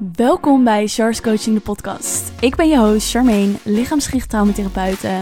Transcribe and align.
Welkom 0.00 0.64
bij 0.64 0.86
Char's 0.86 1.20
Coaching, 1.20 1.56
de 1.56 1.62
podcast. 1.62 2.32
Ik 2.40 2.56
ben 2.56 2.68
je 2.68 2.78
host 2.78 3.10
Charmaine, 3.10 3.52
lichaamsgericht 3.62 4.34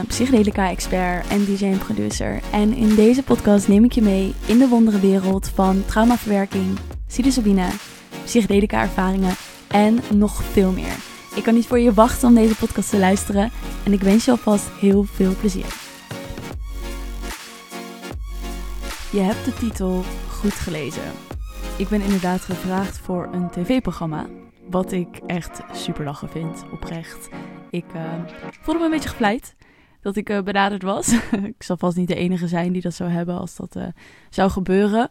psychedelica-expert 0.06 1.28
en 1.28 1.44
DJ 1.44 1.64
en 1.64 1.78
producer. 1.78 2.40
En 2.52 2.72
in 2.72 2.94
deze 2.94 3.22
podcast 3.22 3.68
neem 3.68 3.84
ik 3.84 3.92
je 3.92 4.02
mee 4.02 4.34
in 4.46 4.58
de 4.58 4.68
wondere 4.68 5.00
wereld 5.00 5.48
van 5.48 5.84
traumaverwerking, 5.86 6.78
psilocybine, 7.06 7.68
psychedelica-ervaringen 8.24 9.34
en 9.68 10.00
nog 10.14 10.42
veel 10.42 10.72
meer. 10.72 10.96
Ik 11.34 11.42
kan 11.42 11.54
niet 11.54 11.66
voor 11.66 11.78
je 11.78 11.94
wachten 11.94 12.28
om 12.28 12.34
deze 12.34 12.56
podcast 12.56 12.90
te 12.90 12.98
luisteren 12.98 13.50
en 13.84 13.92
ik 13.92 14.00
wens 14.00 14.24
je 14.24 14.30
alvast 14.30 14.68
heel 14.80 15.04
veel 15.04 15.34
plezier. 15.40 15.74
Je 19.10 19.20
hebt 19.20 19.44
de 19.44 19.54
titel 19.54 20.02
goed 20.28 20.54
gelezen. 20.54 21.12
Ik 21.76 21.88
ben 21.88 22.00
inderdaad 22.00 22.40
gevraagd 22.40 22.98
voor 22.98 23.28
een 23.32 23.50
tv-programma. 23.50 24.26
Wat 24.70 24.92
ik 24.92 25.16
echt 25.26 25.60
super 25.72 26.04
lachen 26.04 26.28
vind, 26.28 26.64
oprecht. 26.72 27.28
Ik 27.70 27.84
uh, 27.94 28.12
voelde 28.60 28.78
me 28.78 28.84
een 28.84 28.90
beetje 28.90 29.08
gevleid 29.08 29.56
dat 30.00 30.16
ik 30.16 30.30
uh, 30.30 30.42
benaderd 30.42 30.82
was. 30.82 31.12
ik 31.54 31.62
zal 31.62 31.76
vast 31.76 31.96
niet 31.96 32.08
de 32.08 32.14
enige 32.14 32.48
zijn 32.48 32.72
die 32.72 32.82
dat 32.82 32.94
zou 32.94 33.10
hebben 33.10 33.38
als 33.38 33.56
dat 33.56 33.76
uh, 33.76 33.86
zou 34.30 34.50
gebeuren. 34.50 35.10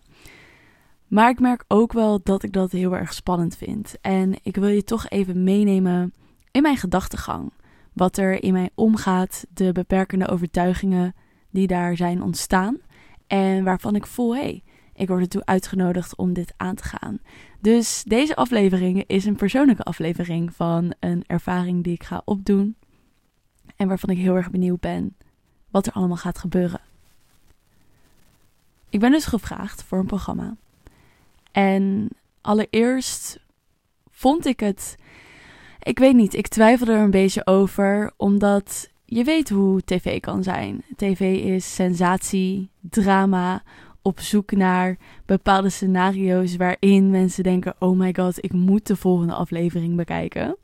Maar 1.07 1.29
ik 1.29 1.39
merk 1.39 1.63
ook 1.67 1.93
wel 1.93 2.19
dat 2.23 2.43
ik 2.43 2.53
dat 2.53 2.71
heel 2.71 2.95
erg 2.95 3.13
spannend 3.13 3.57
vind. 3.57 3.95
En 4.01 4.35
ik 4.43 4.55
wil 4.55 4.69
je 4.69 4.83
toch 4.83 5.09
even 5.09 5.43
meenemen 5.43 6.13
in 6.51 6.61
mijn 6.61 6.77
gedachtegang. 6.77 7.51
Wat 7.93 8.17
er 8.17 8.43
in 8.43 8.53
mij 8.53 8.69
omgaat, 8.75 9.45
de 9.53 9.71
beperkende 9.71 10.27
overtuigingen 10.27 11.15
die 11.49 11.67
daar 11.67 11.95
zijn 11.95 12.21
ontstaan. 12.21 12.77
En 13.27 13.63
waarvan 13.63 13.95
ik 13.95 14.05
voel, 14.05 14.35
hé, 14.35 14.41
hey, 14.41 14.63
ik 14.97 15.07
word 15.07 15.21
ertoe 15.21 15.45
uitgenodigd 15.45 16.15
om 16.15 16.33
dit 16.33 16.53
aan 16.57 16.75
te 16.75 16.83
gaan. 16.83 17.19
Dus 17.59 18.03
deze 18.07 18.35
aflevering 18.35 19.03
is 19.07 19.25
een 19.25 19.35
persoonlijke 19.35 19.83
aflevering 19.83 20.53
van 20.53 20.93
een 20.99 21.23
ervaring 21.27 21.83
die 21.83 21.93
ik 21.93 22.03
ga 22.03 22.21
opdoen. 22.25 22.75
En 23.75 23.87
waarvan 23.87 24.09
ik 24.09 24.17
heel 24.17 24.35
erg 24.35 24.51
benieuwd 24.51 24.79
ben 24.79 25.15
wat 25.69 25.87
er 25.87 25.93
allemaal 25.93 26.17
gaat 26.17 26.37
gebeuren. 26.37 26.81
Ik 28.89 28.99
ben 28.99 29.11
dus 29.11 29.25
gevraagd 29.25 29.83
voor 29.83 29.99
een 29.99 30.05
programma. 30.05 30.55
En 31.51 32.09
allereerst 32.41 33.39
vond 34.11 34.45
ik 34.45 34.59
het. 34.59 34.95
Ik 35.79 35.99
weet 35.99 36.15
niet, 36.15 36.33
ik 36.33 36.47
twijfelde 36.47 36.91
er 36.91 37.01
een 37.01 37.11
beetje 37.11 37.45
over, 37.45 38.11
omdat 38.15 38.89
je 39.05 39.23
weet 39.23 39.49
hoe 39.49 39.81
tv 39.85 40.19
kan 40.19 40.43
zijn. 40.43 40.83
TV 40.95 41.19
is 41.43 41.75
sensatie, 41.75 42.69
drama, 42.79 43.63
op 44.07 44.19
zoek 44.19 44.51
naar 44.51 44.97
bepaalde 45.25 45.69
scenario's 45.69 46.55
waarin 46.55 47.09
mensen 47.09 47.43
denken: 47.43 47.75
oh 47.79 47.97
my 47.97 48.13
god, 48.17 48.43
ik 48.43 48.53
moet 48.53 48.87
de 48.87 48.95
volgende 48.95 49.33
aflevering 49.33 49.95
bekijken. 49.95 50.57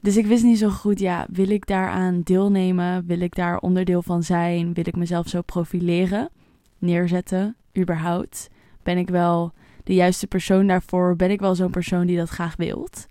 Dus 0.00 0.16
ik 0.16 0.26
wist 0.26 0.44
niet 0.44 0.58
zo 0.58 0.68
goed, 0.68 0.98
ja, 0.98 1.26
wil 1.30 1.50
ik 1.50 1.66
daaraan 1.66 2.20
deelnemen? 2.22 3.06
Wil 3.06 3.20
ik 3.20 3.34
daar 3.34 3.58
onderdeel 3.58 4.02
van 4.02 4.22
zijn? 4.22 4.74
Wil 4.74 4.86
ik 4.86 4.96
mezelf 4.96 5.28
zo 5.28 5.42
profileren? 5.42 6.30
Neerzetten, 6.78 7.56
überhaupt? 7.78 8.50
Ben 8.82 8.98
ik 8.98 9.08
wel 9.08 9.52
de 9.84 9.94
juiste 9.94 10.26
persoon 10.26 10.66
daarvoor? 10.66 11.16
Ben 11.16 11.30
ik 11.30 11.40
wel 11.40 11.54
zo'n 11.54 11.70
persoon 11.70 12.06
die 12.06 12.16
dat 12.16 12.28
graag 12.28 12.56
wilt? 12.56 13.06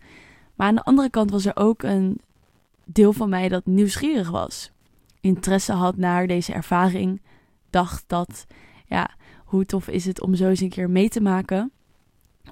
Maar 0.56 0.68
aan 0.68 0.76
de 0.76 0.84
andere 0.84 1.10
kant 1.10 1.32
was 1.32 1.46
er 1.46 1.56
ook 1.56 1.84
een 1.84 2.20
deel 2.86 3.14
van 3.14 3.30
mij 3.30 3.50
dat 3.50 3.66
nieuwsgierig 3.66 4.30
was. 4.30 4.72
Interesse 5.22 5.74
had 5.74 5.98
naar 5.98 6.28
deze 6.28 6.54
ervaring. 6.54 7.22
Dacht 7.70 8.04
dat, 8.08 8.46
ja, 8.88 9.10
hoe 9.52 9.66
tof 9.66 9.88
is 9.88 10.06
het 10.06 10.22
om 10.22 10.36
zo 10.36 10.50
eens 10.50 10.62
een 10.62 10.70
keer 10.70 10.90
mee 10.90 11.10
te 11.10 11.22
maken? 11.22 11.72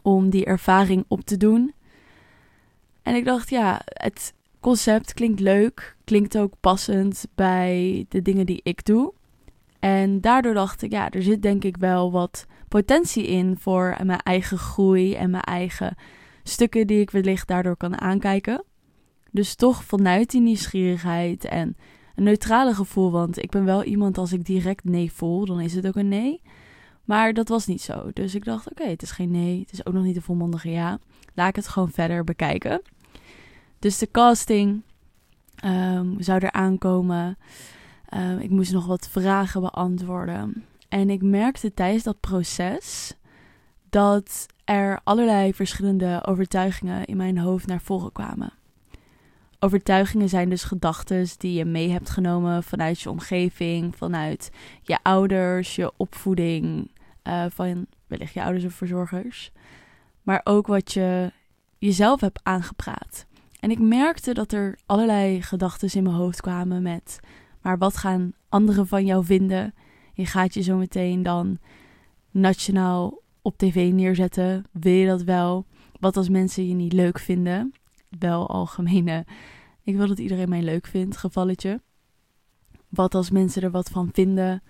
Om 0.02 0.30
die 0.30 0.46
ervaring 0.46 1.06
op 1.08 1.22
te 1.22 1.38
doen. 1.38 1.74
En 3.02 3.16
ik 3.16 3.26
dacht, 3.26 3.50
ja, 3.50 3.82
het 3.86 4.34
concept 4.60 5.14
klinkt 5.14 5.40
leuk. 5.40 5.96
Klinkt 6.04 6.38
ook 6.38 6.54
passend 6.60 7.28
bij 7.36 8.06
de 8.10 8.22
dingen 8.22 8.46
die 8.46 8.60
ik 8.64 8.86
doe. 8.86 9.14
En 9.80 10.22
daardoor 10.22 10.54
dacht 10.54 10.82
ik, 10.82 10.92
ja, 10.92 11.10
er 11.10 11.24
zit 11.24 11.42
denk 11.42 11.64
ik 11.64 11.78
wel 11.78 12.12
wat 12.12 12.46
potentie 12.68 13.28
in 13.28 13.58
voor 13.58 13.98
mijn 14.04 14.20
eigen 14.20 14.58
groei 14.58 15.16
en 15.16 15.30
mijn 15.30 15.44
eigen 15.44 15.96
stukken 16.44 16.88
die 16.88 17.00
ik 17.00 17.12
wellicht 17.12 17.48
daardoor 17.48 17.78
kan 17.78 18.02
aankijken. 18.02 18.64
Dus 19.32 19.56
toch 19.56 19.84
vanuit 19.84 20.30
die 20.30 20.42
nieuwsgierigheid 20.42 21.46
en 21.46 21.78
een 22.16 22.24
neutrale 22.24 22.74
gevoel, 22.74 23.12
want 23.12 23.44
ik 23.44 23.50
ben 23.50 23.66
wel 23.66 23.84
iemand 23.84 24.18
als 24.18 24.34
ik 24.34 24.46
direct 24.46 24.84
nee 24.84 25.12
voel, 25.12 25.46
dan 25.46 25.60
is 25.60 25.74
het 25.74 25.88
ook 25.88 25.96
een 25.96 26.08
nee. 26.08 26.42
Maar 27.10 27.34
dat 27.34 27.48
was 27.48 27.66
niet 27.66 27.82
zo. 27.82 28.12
Dus 28.14 28.36
ik 28.36 28.46
dacht, 28.46 28.70
oké, 28.70 28.84
het 28.84 29.02
is 29.02 29.12
geen 29.12 29.32
nee. 29.32 29.60
Het 29.60 29.72
is 29.72 29.86
ook 29.86 29.94
nog 29.94 30.04
niet 30.04 30.16
een 30.16 30.22
volmondige 30.22 30.70
ja. 30.70 31.00
Laat 31.34 31.50
ik 31.50 31.56
het 31.56 31.68
gewoon 31.68 31.92
verder 31.92 32.24
bekijken. 32.24 32.82
Dus 33.80 33.98
de 33.98 34.12
casting 34.12 34.82
um, 35.66 36.16
zou 36.22 36.40
er 36.40 36.52
aankomen. 36.52 37.38
Um, 38.14 38.40
ik 38.40 38.50
moest 38.50 38.72
nog 38.72 38.86
wat 38.86 39.10
vragen 39.10 39.62
beantwoorden. 39.62 40.66
En 40.90 41.10
ik 41.10 41.22
merkte 41.22 41.74
tijdens 41.74 42.04
dat 42.04 42.20
proces 42.20 43.14
dat 43.90 44.46
er 44.66 45.00
allerlei 45.04 45.54
verschillende 45.54 46.22
overtuigingen 46.26 47.06
in 47.06 47.18
mijn 47.18 47.38
hoofd 47.38 47.68
naar 47.68 47.82
voren 47.82 48.12
kwamen. 48.12 48.54
Overtuigingen 49.60 50.30
zijn 50.30 50.50
dus 50.50 50.64
gedachten 50.64 51.28
die 51.38 51.54
je 51.54 51.66
mee 51.66 51.90
hebt 51.90 52.10
genomen 52.10 52.64
vanuit 52.64 53.02
je 53.02 53.10
omgeving, 53.10 53.96
vanuit 53.96 54.52
je 54.82 55.00
ouders, 55.04 55.76
je 55.76 55.92
opvoeding, 55.98 56.90
uh, 57.30 57.46
van 57.50 57.86
wellicht 58.08 58.34
je 58.34 58.44
ouders 58.44 58.66
of 58.66 58.74
verzorgers. 58.74 59.52
Maar 60.22 60.42
ook 60.44 60.68
wat 60.68 60.92
je 60.92 61.32
jezelf 61.78 62.22
hebt 62.22 62.40
aangepraat. 62.44 63.26
En 63.60 63.72
ik 63.72 63.80
merkte 63.80 64.34
dat 64.34 64.52
er 64.52 64.78
allerlei 64.86 65.42
gedachten 65.42 65.94
in 65.94 66.04
mijn 66.04 66.16
hoofd 66.16 66.42
kwamen 66.42 66.82
met... 66.82 67.20
Maar 67.62 67.78
wat 67.78 67.98
gaan 67.98 68.34
anderen 68.50 68.88
van 68.88 69.06
jou 69.06 69.26
vinden? 69.26 69.74
Je 70.14 70.26
gaat 70.26 70.54
je 70.54 70.62
zo 70.62 70.78
meteen 70.78 71.24
dan 71.24 71.58
nationaal 72.32 73.22
op 73.42 73.58
tv 73.58 73.92
neerzetten. 73.92 74.66
Wil 74.72 74.94
je 74.94 75.08
dat 75.08 75.24
wel? 75.24 75.66
Wat 76.00 76.18
als 76.18 76.30
mensen 76.30 76.68
je 76.68 76.74
niet 76.74 76.94
leuk 76.94 77.20
vinden? 77.20 77.74
Wel 78.20 78.50
algemene. 78.50 79.26
Ik 79.84 79.96
wil 79.96 80.08
dat 80.08 80.20
iedereen 80.20 80.50
mij 80.50 80.62
leuk 80.62 80.88
vindt, 80.88 81.18
gevalletje. 81.18 81.82
Wat 82.90 83.16
als 83.16 83.30
mensen 83.30 83.62
er 83.62 83.72
wat 83.72 83.90
van 83.90 84.10
vinden? 84.14 84.64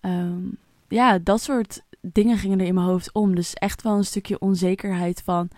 Um, 0.00 0.58
ja, 0.88 1.18
dat 1.18 1.40
soort 1.40 1.82
dingen 2.00 2.38
gingen 2.38 2.60
er 2.60 2.66
in 2.66 2.74
mijn 2.74 2.86
hoofd 2.86 3.12
om. 3.12 3.34
Dus 3.34 3.54
echt 3.54 3.82
wel 3.82 3.96
een 3.96 4.04
stukje 4.04 4.38
onzekerheid 4.38 5.22
van... 5.24 5.48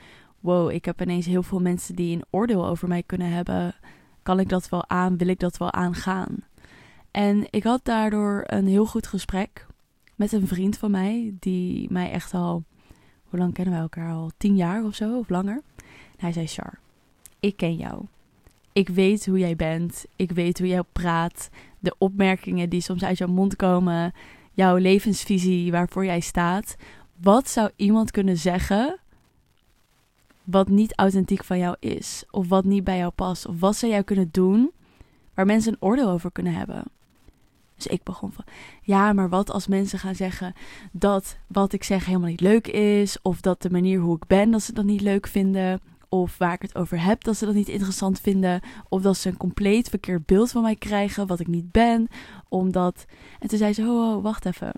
wow, 0.40 0.70
ik 0.70 0.84
heb 0.84 1.02
ineens 1.02 1.26
heel 1.26 1.42
veel 1.42 1.60
mensen 1.60 1.94
die 1.94 2.16
een 2.16 2.24
oordeel 2.30 2.66
over 2.66 2.88
mij 2.88 3.02
kunnen 3.02 3.30
hebben. 3.30 3.74
Kan 4.22 4.40
ik 4.40 4.48
dat 4.48 4.68
wel 4.68 4.88
aan? 4.88 5.16
Wil 5.16 5.28
ik 5.28 5.38
dat 5.38 5.56
wel 5.56 5.72
aangaan? 5.72 6.36
En 7.10 7.46
ik 7.50 7.62
had 7.62 7.84
daardoor 7.84 8.42
een 8.46 8.66
heel 8.66 8.86
goed 8.86 9.06
gesprek 9.06 9.66
met 10.14 10.32
een 10.32 10.46
vriend 10.46 10.78
van 10.78 10.90
mij... 10.90 11.34
die 11.38 11.92
mij 11.92 12.10
echt 12.10 12.34
al... 12.34 12.64
hoe 13.24 13.38
lang 13.38 13.52
kennen 13.52 13.74
wij 13.74 13.82
elkaar 13.82 14.12
al? 14.12 14.30
Tien 14.36 14.56
jaar 14.56 14.84
of 14.84 14.94
zo, 14.94 15.18
of 15.18 15.28
langer? 15.28 15.62
En 15.76 16.26
hij 16.26 16.32
zei, 16.32 16.46
Char, 16.46 16.78
ik 17.40 17.56
ken 17.56 17.76
jou. 17.76 18.04
Ik 18.72 18.88
weet 18.88 19.26
hoe 19.26 19.38
jij 19.38 19.56
bent. 19.56 20.04
Ik 20.16 20.30
weet 20.30 20.58
hoe 20.58 20.68
jij 20.68 20.82
praat. 20.92 21.50
De 21.78 21.94
opmerkingen 21.98 22.68
die 22.68 22.80
soms 22.80 23.04
uit 23.04 23.18
jouw 23.18 23.28
mond 23.28 23.56
komen 23.56 24.12
jouw 24.60 24.76
levensvisie 24.76 25.70
waarvoor 25.70 26.04
jij 26.04 26.20
staat. 26.20 26.76
Wat 27.20 27.48
zou 27.48 27.70
iemand 27.76 28.10
kunnen 28.10 28.36
zeggen 28.36 28.98
wat 30.44 30.68
niet 30.68 30.96
authentiek 30.96 31.44
van 31.44 31.58
jou 31.58 31.76
is? 31.78 32.24
Of 32.30 32.48
wat 32.48 32.64
niet 32.64 32.84
bij 32.84 32.98
jou 32.98 33.10
past? 33.10 33.46
Of 33.46 33.60
wat 33.60 33.76
zou 33.76 33.92
jij 33.92 34.04
kunnen 34.04 34.28
doen 34.30 34.70
waar 35.34 35.46
mensen 35.46 35.72
een 35.72 35.82
oordeel 35.82 36.08
over 36.08 36.32
kunnen 36.32 36.54
hebben? 36.54 36.82
Dus 37.76 37.86
ik 37.86 38.02
begon 38.02 38.32
van, 38.32 38.44
ja, 38.82 39.12
maar 39.12 39.28
wat 39.28 39.50
als 39.50 39.66
mensen 39.66 39.98
gaan 39.98 40.14
zeggen 40.14 40.52
dat 40.92 41.36
wat 41.46 41.72
ik 41.72 41.84
zeg 41.84 42.06
helemaal 42.06 42.28
niet 42.28 42.40
leuk 42.40 42.66
is, 42.66 43.18
of 43.22 43.40
dat 43.40 43.62
de 43.62 43.70
manier 43.70 44.00
hoe 44.00 44.16
ik 44.16 44.26
ben, 44.26 44.50
dat 44.50 44.62
ze 44.62 44.72
dat 44.72 44.84
niet 44.84 45.00
leuk 45.00 45.26
vinden, 45.26 45.80
of 46.10 46.38
waar 46.38 46.52
ik 46.52 46.62
het 46.62 46.74
over 46.74 47.02
heb, 47.02 47.24
dat 47.24 47.36
ze 47.36 47.44
dat 47.44 47.54
niet 47.54 47.68
interessant 47.68 48.20
vinden. 48.20 48.60
Of 48.88 49.02
dat 49.02 49.16
ze 49.16 49.28
een 49.28 49.36
compleet 49.36 49.88
verkeerd 49.88 50.26
beeld 50.26 50.50
van 50.50 50.62
mij 50.62 50.76
krijgen, 50.76 51.26
wat 51.26 51.40
ik 51.40 51.46
niet 51.46 51.72
ben. 51.72 52.08
Omdat. 52.48 53.04
En 53.38 53.48
toen 53.48 53.58
zei 53.58 53.72
ze: 53.72 53.82
Oh, 53.82 54.22
wacht 54.22 54.46
even. 54.46 54.72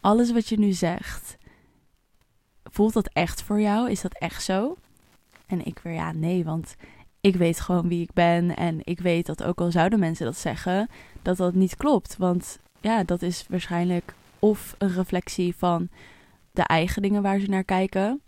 Alles 0.00 0.32
wat 0.32 0.48
je 0.48 0.58
nu 0.58 0.72
zegt, 0.72 1.36
voelt 2.64 2.92
dat 2.92 3.10
echt 3.12 3.42
voor 3.42 3.60
jou? 3.60 3.90
Is 3.90 4.00
dat 4.00 4.18
echt 4.18 4.42
zo? 4.42 4.76
En 5.46 5.64
ik 5.64 5.78
weer 5.82 5.92
ja, 5.92 6.12
nee, 6.12 6.44
want 6.44 6.76
ik 7.20 7.36
weet 7.36 7.60
gewoon 7.60 7.88
wie 7.88 8.02
ik 8.02 8.12
ben. 8.12 8.56
En 8.56 8.80
ik 8.84 9.00
weet 9.00 9.26
dat 9.26 9.42
ook 9.42 9.60
al 9.60 9.70
zouden 9.70 9.98
mensen 9.98 10.24
dat 10.24 10.36
zeggen, 10.36 10.88
dat 11.22 11.36
dat 11.36 11.54
niet 11.54 11.76
klopt. 11.76 12.16
Want 12.16 12.58
ja, 12.80 13.04
dat 13.04 13.22
is 13.22 13.46
waarschijnlijk 13.48 14.14
of 14.38 14.74
een 14.78 14.92
reflectie 14.92 15.54
van 15.56 15.88
de 16.50 16.62
eigen 16.62 17.02
dingen 17.02 17.22
waar 17.22 17.38
ze 17.38 17.46
naar 17.46 17.64
kijken 17.64 18.20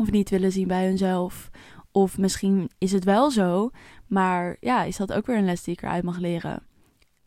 of 0.00 0.10
niet 0.10 0.30
willen 0.30 0.52
zien 0.52 0.68
bij 0.68 0.86
hunzelf. 0.86 1.50
Of 1.92 2.18
misschien 2.18 2.70
is 2.78 2.92
het 2.92 3.04
wel 3.04 3.30
zo, 3.30 3.70
maar 4.06 4.56
ja, 4.60 4.82
is 4.82 4.96
dat 4.96 5.12
ook 5.12 5.26
weer 5.26 5.36
een 5.36 5.44
les 5.44 5.62
die 5.62 5.74
ik 5.74 5.82
eruit 5.82 6.04
mag 6.04 6.18
leren? 6.18 6.62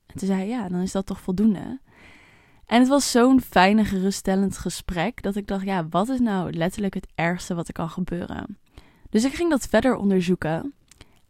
En 0.05 0.15
toen 0.15 0.27
zei 0.27 0.47
ja, 0.47 0.69
dan 0.69 0.79
is 0.79 0.91
dat 0.91 1.05
toch 1.05 1.19
voldoende. 1.19 1.79
En 2.65 2.79
het 2.79 2.87
was 2.87 3.11
zo'n 3.11 3.41
fijn 3.41 3.85
geruststellend 3.85 4.57
gesprek 4.57 5.21
dat 5.21 5.35
ik 5.35 5.47
dacht, 5.47 5.65
ja, 5.65 5.87
wat 5.89 6.09
is 6.09 6.19
nou 6.19 6.53
letterlijk 6.53 6.93
het 6.93 7.07
ergste 7.15 7.55
wat 7.55 7.67
er 7.67 7.73
kan 7.73 7.89
gebeuren? 7.89 8.57
Dus 9.09 9.23
ik 9.23 9.33
ging 9.33 9.49
dat 9.49 9.67
verder 9.67 9.95
onderzoeken. 9.95 10.73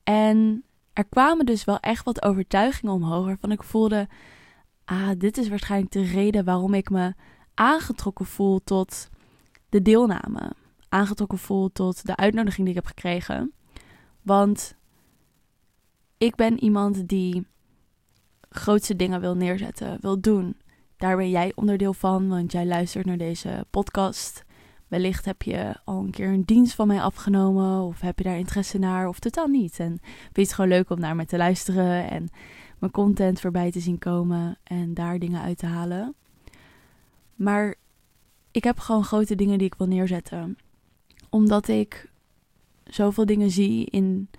En 0.04 0.64
er 0.94 1.06
kwamen 1.06 1.46
dus 1.46 1.64
wel 1.64 1.80
echt 1.80 2.06
wat 2.06 2.24
overtuigingen 2.24 2.94
omhoog 2.94 3.26
waarvan 3.26 3.52
ik 3.52 3.64
voelde: 3.64 4.08
ah, 4.86 5.10
dit 5.18 5.38
is 5.38 5.50
waarschijnlijk 5.50 5.92
de 5.92 6.04
reden 6.04 6.46
waarom 6.46 6.74
ik 6.74 6.90
me 6.90 7.14
aangetrokken 7.54 8.26
voel 8.26 8.60
tot 8.64 9.10
de 9.70 9.82
deelname. 9.82 10.52
Aangetrokken 10.94 11.38
voel 11.38 11.72
tot 11.72 12.06
de 12.06 12.16
uitnodiging 12.16 12.68
die 12.68 12.76
ik 12.76 12.84
heb 12.84 12.94
gekregen. 12.96 13.54
Want 14.22 14.76
ik 16.18 16.36
ben 16.36 16.64
iemand 16.64 17.08
die 17.08 17.48
grootste 18.50 18.96
dingen 18.96 19.22
wil 19.22 19.36
neerzetten, 19.36 19.98
wil 20.02 20.20
doen. 20.20 20.58
Daar 20.98 21.18
ben 21.18 21.30
jij 21.30 21.52
onderdeel 21.56 21.94
van, 21.94 22.28
want 22.28 22.52
jij 22.52 22.66
luistert 22.66 23.06
naar 23.06 23.18
deze 23.18 23.66
podcast. 23.70 24.44
Wellicht 24.88 25.26
heb 25.26 25.42
je 25.42 25.76
al 25.84 26.00
een 26.00 26.12
keer 26.12 26.28
een 26.28 26.46
dienst 26.46 26.76
van 26.76 26.88
mij 26.88 27.02
afgenomen, 27.02 27.82
of 27.82 28.02
heb 28.02 28.18
je 28.18 28.24
daar 28.24 28.38
interesse 28.38 28.78
naar, 28.78 29.08
of 29.08 29.20
totaal 29.20 29.48
niet. 29.48 29.80
En 29.80 30.00
vind 30.34 30.48
het 30.48 30.54
gewoon 30.54 30.70
leuk 30.70 30.90
om 30.90 31.00
naar 31.00 31.16
me 31.16 31.26
te 31.26 31.38
luisteren 31.38 32.10
en 32.10 32.30
mijn 32.80 32.92
content 32.92 33.40
voorbij 33.40 33.72
te 33.72 33.80
zien 33.80 34.00
komen 34.00 34.58
en 34.64 34.94
daar 34.94 35.20
dingen 35.20 35.42
uit 35.42 35.58
te 35.58 35.66
halen. 35.66 36.16
Maar 37.36 37.76
ik 38.52 38.64
heb 38.64 38.80
gewoon 38.80 39.04
grote 39.04 39.36
dingen 39.36 39.58
die 39.58 39.68
ik 39.68 39.76
wil 39.76 39.88
neerzetten. 39.88 40.58
Omdat 41.34 41.68
ik 41.68 42.10
zoveel 42.84 43.26
dingen 43.26 43.52
zie 43.52 43.86
in 43.86 44.30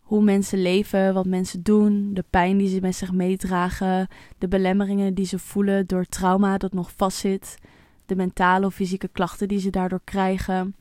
hoe 0.00 0.22
mensen 0.22 0.62
leven, 0.62 1.14
wat 1.14 1.26
mensen 1.26 1.62
doen, 1.62 2.14
de 2.14 2.24
pijn 2.30 2.56
die 2.56 2.68
ze 2.68 2.80
met 2.80 2.94
zich 2.94 3.12
meedragen, 3.12 4.08
de 4.38 4.48
belemmeringen 4.48 5.14
die 5.14 5.26
ze 5.26 5.38
voelen 5.38 5.86
door 5.86 6.04
trauma 6.04 6.58
dat 6.58 6.72
nog 6.72 6.92
vastzit, 6.96 7.58
de 8.06 8.16
mentale 8.16 8.66
of 8.66 8.74
fysieke 8.74 9.08
klachten 9.08 9.48
die 9.48 9.60
ze 9.60 9.70
daardoor 9.70 10.00
krijgen, 10.04 10.76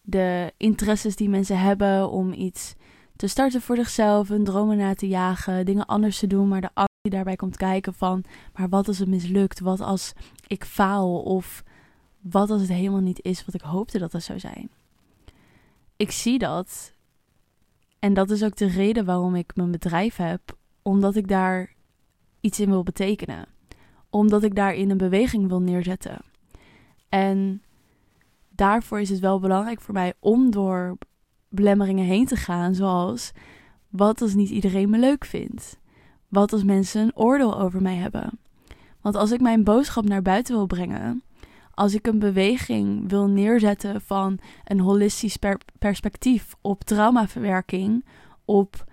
de 0.00 0.52
interesses 0.56 1.16
die 1.16 1.28
mensen 1.28 1.58
hebben 1.58 2.10
om 2.10 2.32
iets 2.32 2.74
te 3.16 3.26
starten 3.26 3.60
voor 3.60 3.76
zichzelf, 3.76 4.28
hun 4.28 4.44
dromen 4.44 4.76
na 4.76 4.94
te 4.94 5.08
jagen, 5.08 5.64
dingen 5.64 5.86
anders 5.86 6.18
te 6.18 6.26
doen, 6.26 6.48
maar 6.48 6.60
de 6.60 6.70
angst 6.74 6.94
die 7.02 7.12
daarbij 7.12 7.36
komt 7.36 7.56
kijken 7.56 7.94
van, 7.94 8.24
maar 8.54 8.68
wat 8.68 8.88
als 8.88 8.98
het 8.98 9.08
mislukt? 9.08 9.60
Wat 9.60 9.80
als 9.80 10.12
ik 10.46 10.64
faal? 10.64 11.18
Of 11.22 11.64
wat 12.30 12.50
als 12.50 12.60
het 12.60 12.70
helemaal 12.70 13.00
niet 13.00 13.22
is 13.22 13.44
wat 13.44 13.54
ik 13.54 13.60
hoopte 13.60 13.98
dat 13.98 14.12
het 14.12 14.22
zou 14.22 14.38
zijn? 14.38 14.70
Ik 15.96 16.10
zie 16.10 16.38
dat 16.38 16.92
en 17.98 18.14
dat 18.14 18.30
is 18.30 18.42
ook 18.44 18.56
de 18.56 18.66
reden 18.66 19.04
waarom 19.04 19.34
ik 19.34 19.56
mijn 19.56 19.70
bedrijf 19.70 20.16
heb, 20.16 20.56
omdat 20.82 21.16
ik 21.16 21.28
daar 21.28 21.74
iets 22.40 22.60
in 22.60 22.68
wil 22.68 22.82
betekenen. 22.82 23.46
Omdat 24.10 24.42
ik 24.42 24.54
daarin 24.54 24.90
een 24.90 24.96
beweging 24.96 25.48
wil 25.48 25.60
neerzetten. 25.60 26.18
En 27.08 27.62
daarvoor 28.48 29.00
is 29.00 29.10
het 29.10 29.18
wel 29.18 29.40
belangrijk 29.40 29.80
voor 29.80 29.94
mij 29.94 30.14
om 30.18 30.50
door 30.50 30.98
belemmeringen 31.48 32.04
heen 32.04 32.26
te 32.26 32.36
gaan, 32.36 32.74
zoals 32.74 33.32
wat 33.88 34.20
als 34.20 34.34
niet 34.34 34.50
iedereen 34.50 34.90
me 34.90 34.98
leuk 34.98 35.24
vindt? 35.24 35.78
Wat 36.28 36.52
als 36.52 36.64
mensen 36.64 37.02
een 37.02 37.16
oordeel 37.16 37.60
over 37.60 37.82
mij 37.82 37.96
hebben? 37.96 38.38
Want 39.00 39.14
als 39.14 39.30
ik 39.30 39.40
mijn 39.40 39.64
boodschap 39.64 40.04
naar 40.04 40.22
buiten 40.22 40.54
wil 40.54 40.66
brengen, 40.66 41.22
als 41.76 41.94
ik 41.94 42.06
een 42.06 42.18
beweging 42.18 43.08
wil 43.08 43.26
neerzetten 43.26 44.00
van 44.00 44.38
een 44.64 44.80
holistisch 44.80 45.36
perspectief 45.78 46.54
op 46.60 46.84
traumaverwerking, 46.84 48.04
op 48.44 48.84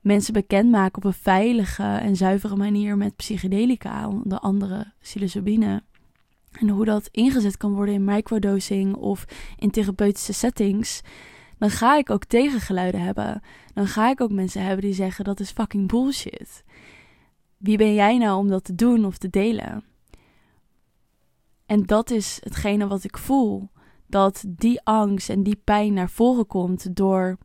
mensen 0.00 0.32
bekendmaken 0.32 0.96
op 0.96 1.04
een 1.04 1.12
veilige 1.12 1.82
en 1.82 2.16
zuivere 2.16 2.56
manier 2.56 2.96
met 2.96 3.16
psychedelica, 3.16 4.08
onder 4.08 4.38
andere 4.38 4.92
psilocybine. 5.00 5.82
En 6.52 6.68
hoe 6.68 6.84
dat 6.84 7.08
ingezet 7.10 7.56
kan 7.56 7.72
worden 7.72 7.94
in 7.94 8.04
microdosing 8.04 8.94
of 8.94 9.24
in 9.58 9.70
therapeutische 9.70 10.32
settings. 10.32 11.00
Dan 11.58 11.70
ga 11.70 11.96
ik 11.96 12.10
ook 12.10 12.24
tegengeluiden 12.24 13.00
hebben. 13.00 13.42
Dan 13.74 13.86
ga 13.86 14.10
ik 14.10 14.20
ook 14.20 14.32
mensen 14.32 14.62
hebben 14.62 14.84
die 14.84 14.94
zeggen 14.94 15.24
dat 15.24 15.40
is 15.40 15.50
fucking 15.50 15.88
bullshit. 15.88 16.64
Wie 17.56 17.76
ben 17.76 17.94
jij 17.94 18.18
nou 18.18 18.38
om 18.38 18.48
dat 18.48 18.64
te 18.64 18.74
doen 18.74 19.04
of 19.04 19.18
te 19.18 19.30
delen? 19.30 19.89
En 21.70 21.82
dat 21.82 22.10
is 22.10 22.38
hetgene 22.42 22.86
wat 22.86 23.04
ik 23.04 23.18
voel. 23.18 23.70
Dat 24.06 24.44
die 24.46 24.80
angst 24.84 25.28
en 25.28 25.42
die 25.42 25.60
pijn 25.64 25.92
naar 25.92 26.10
voren 26.10 26.46
komt 26.46 26.96
door 26.96 27.38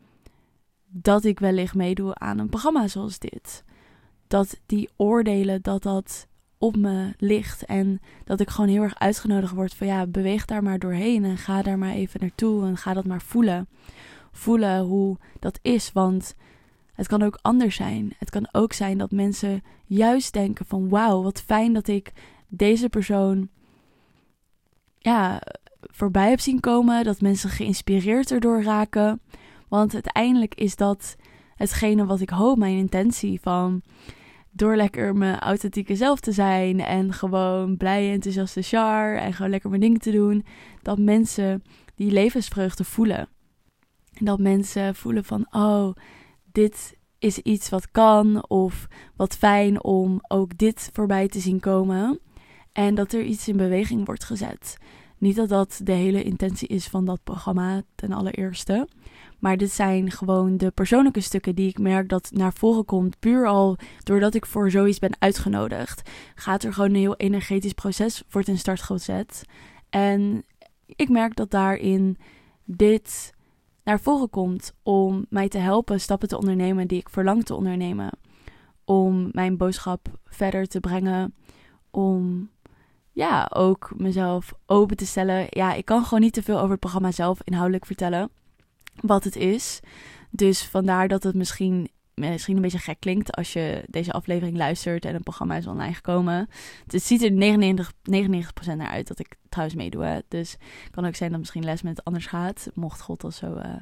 dat 0.85 1.23
ik 1.23 1.39
wellicht 1.39 1.75
meedoe 1.75 2.15
aan 2.15 2.37
een 2.37 2.49
programma 2.49 2.87
zoals 2.87 3.19
dit. 3.19 3.63
Dat 4.27 4.59
die 4.65 4.89
oordelen, 4.95 5.61
dat 5.61 5.83
dat 5.83 6.27
op 6.57 6.75
me 6.75 7.13
ligt. 7.17 7.65
En 7.65 7.99
dat 8.23 8.39
ik 8.39 8.49
gewoon 8.49 8.69
heel 8.69 8.81
erg 8.81 8.99
uitgenodigd 8.99 9.53
word 9.53 9.73
van 9.73 9.87
ja, 9.87 10.07
beweeg 10.07 10.45
daar 10.45 10.63
maar 10.63 10.79
doorheen 10.79 11.23
en 11.23 11.37
ga 11.37 11.61
daar 11.61 11.77
maar 11.77 11.93
even 11.93 12.19
naartoe 12.19 12.65
en 12.65 12.77
ga 12.77 12.93
dat 12.93 13.05
maar 13.05 13.21
voelen. 13.21 13.67
Voelen 14.31 14.83
hoe 14.83 15.17
dat 15.39 15.59
is, 15.61 15.91
want 15.91 16.35
het 16.93 17.07
kan 17.07 17.21
ook 17.21 17.39
anders 17.41 17.75
zijn. 17.75 18.13
Het 18.17 18.29
kan 18.29 18.47
ook 18.51 18.73
zijn 18.73 18.97
dat 18.97 19.11
mensen 19.11 19.63
juist 19.85 20.33
denken 20.33 20.65
van 20.65 20.89
wauw, 20.89 21.21
wat 21.23 21.41
fijn 21.41 21.73
dat 21.73 21.87
ik 21.87 22.11
deze 22.47 22.89
persoon 22.89 23.49
ja, 25.05 25.41
voorbij 25.81 26.29
heb 26.29 26.39
zien 26.39 26.59
komen. 26.59 27.03
Dat 27.03 27.21
mensen 27.21 27.49
geïnspireerd 27.49 28.31
erdoor 28.31 28.63
raken. 28.63 29.21
Want 29.67 29.93
uiteindelijk 29.93 30.55
is 30.55 30.75
dat 30.75 31.15
hetgene 31.55 32.05
wat 32.05 32.21
ik 32.21 32.29
hoop, 32.29 32.57
mijn 32.57 32.77
intentie 32.77 33.39
van 33.41 33.81
door 34.51 34.75
lekker 34.75 35.15
mijn 35.15 35.39
authentieke 35.39 35.95
zelf 35.95 36.19
te 36.19 36.31
zijn 36.31 36.79
en 36.79 37.13
gewoon 37.13 37.77
blij, 37.77 38.11
enthousiaste 38.11 38.61
char 38.61 39.15
en 39.15 39.33
gewoon 39.33 39.51
lekker 39.51 39.69
mijn 39.69 39.81
dingen 39.81 39.99
te 39.99 40.11
doen, 40.11 40.45
dat 40.81 40.97
mensen 40.97 41.63
die 41.95 42.11
levensvreugde 42.11 42.83
voelen. 42.83 43.27
En 44.13 44.25
dat 44.25 44.39
mensen 44.39 44.95
voelen 44.95 45.23
van, 45.23 45.47
oh, 45.49 45.95
dit 46.51 46.97
is 47.19 47.37
iets 47.39 47.69
wat 47.69 47.91
kan 47.91 48.49
of 48.49 48.87
wat 49.15 49.35
fijn 49.35 49.83
om 49.83 50.19
ook 50.27 50.57
dit 50.57 50.89
voorbij 50.93 51.27
te 51.27 51.39
zien 51.39 51.59
komen. 51.59 52.19
En 52.75 52.95
dat 52.95 53.13
er 53.13 53.23
iets 53.23 53.47
in 53.47 53.57
beweging 53.57 54.05
wordt 54.05 54.23
gezet. 54.23 54.77
Niet 55.17 55.35
dat 55.35 55.49
dat 55.49 55.79
de 55.83 55.91
hele 55.91 56.23
intentie 56.23 56.67
is 56.67 56.87
van 56.87 57.05
dat 57.05 57.23
programma 57.23 57.83
ten 57.95 58.11
allereerste. 58.11 58.87
Maar 59.39 59.57
dit 59.57 59.71
zijn 59.71 60.11
gewoon 60.11 60.57
de 60.57 60.71
persoonlijke 60.71 61.19
stukken 61.19 61.55
die 61.55 61.69
ik 61.69 61.79
merk 61.79 62.09
dat 62.09 62.31
naar 62.33 62.53
voren 62.53 62.85
komt. 62.85 63.19
Puur 63.19 63.47
al 63.47 63.77
doordat 64.03 64.33
ik 64.33 64.45
voor 64.45 64.71
zoiets 64.71 64.99
ben 64.99 65.15
uitgenodigd. 65.19 66.09
Gaat 66.35 66.63
er 66.63 66.73
gewoon 66.73 66.89
een 66.89 66.95
heel 66.95 67.15
energetisch 67.15 67.73
proces 67.73 68.23
wordt 68.29 68.47
in 68.47 68.57
start 68.57 68.81
gezet. 68.81 69.43
En 69.89 70.43
ik 70.85 71.09
merk 71.09 71.35
dat 71.35 71.51
daarin 71.51 72.17
dit 72.63 73.33
naar 73.83 73.99
voren 73.99 74.29
komt 74.29 74.73
om 74.83 75.25
mij 75.29 75.47
te 75.47 75.57
helpen 75.57 76.01
stappen 76.01 76.27
te 76.27 76.37
ondernemen 76.37 76.87
die 76.87 76.99
ik 76.99 77.09
verlang 77.09 77.43
te 77.43 77.55
ondernemen. 77.55 78.09
Om 78.85 79.29
mijn 79.31 79.57
boodschap 79.57 80.07
verder 80.25 80.67
te 80.67 80.79
brengen. 80.79 81.33
Om 81.91 82.49
ja, 83.15 83.49
ook 83.53 83.91
mezelf 83.97 84.53
open 84.65 84.97
te 84.97 85.05
stellen. 85.05 85.47
Ja, 85.49 85.73
ik 85.73 85.85
kan 85.85 86.03
gewoon 86.03 86.19
niet 86.19 86.33
te 86.33 86.43
veel 86.43 86.57
over 86.57 86.69
het 86.69 86.79
programma 86.79 87.11
zelf 87.11 87.39
inhoudelijk 87.43 87.85
vertellen. 87.85 88.29
Wat 89.01 89.23
het 89.23 89.35
is. 89.35 89.79
Dus 90.29 90.65
vandaar 90.65 91.07
dat 91.07 91.23
het 91.23 91.35
misschien, 91.35 91.89
misschien 92.13 92.55
een 92.55 92.61
beetje 92.61 92.77
gek 92.77 92.99
klinkt 92.99 93.35
als 93.35 93.53
je 93.53 93.83
deze 93.87 94.11
aflevering 94.11 94.57
luistert 94.57 95.05
en 95.05 95.15
een 95.15 95.23
programma 95.23 95.55
is 95.55 95.67
online 95.67 95.93
gekomen. 95.93 96.49
Het 96.87 97.03
ziet 97.03 97.23
er 97.23 97.31
99, 97.31 97.91
99% 98.73 98.75
naar 98.75 98.87
uit 98.87 99.07
dat 99.07 99.19
ik 99.19 99.35
trouwens 99.49 99.77
meedoe. 99.77 100.23
Dus 100.27 100.51
het 100.83 100.91
kan 100.91 101.05
ook 101.05 101.15
zijn 101.15 101.29
dat 101.29 101.39
misschien 101.39 101.63
les 101.63 101.81
met 101.81 102.03
anders 102.03 102.25
gaat. 102.25 102.69
Mocht 102.73 103.01
God 103.01 103.21
dat 103.21 103.33
zo 103.33 103.55
uh, 103.55 103.75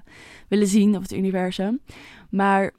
willen 0.47 0.67
zien 0.67 0.95
of 0.95 1.01
het 1.01 1.13
universum. 1.13 1.81
Maar 2.29 2.73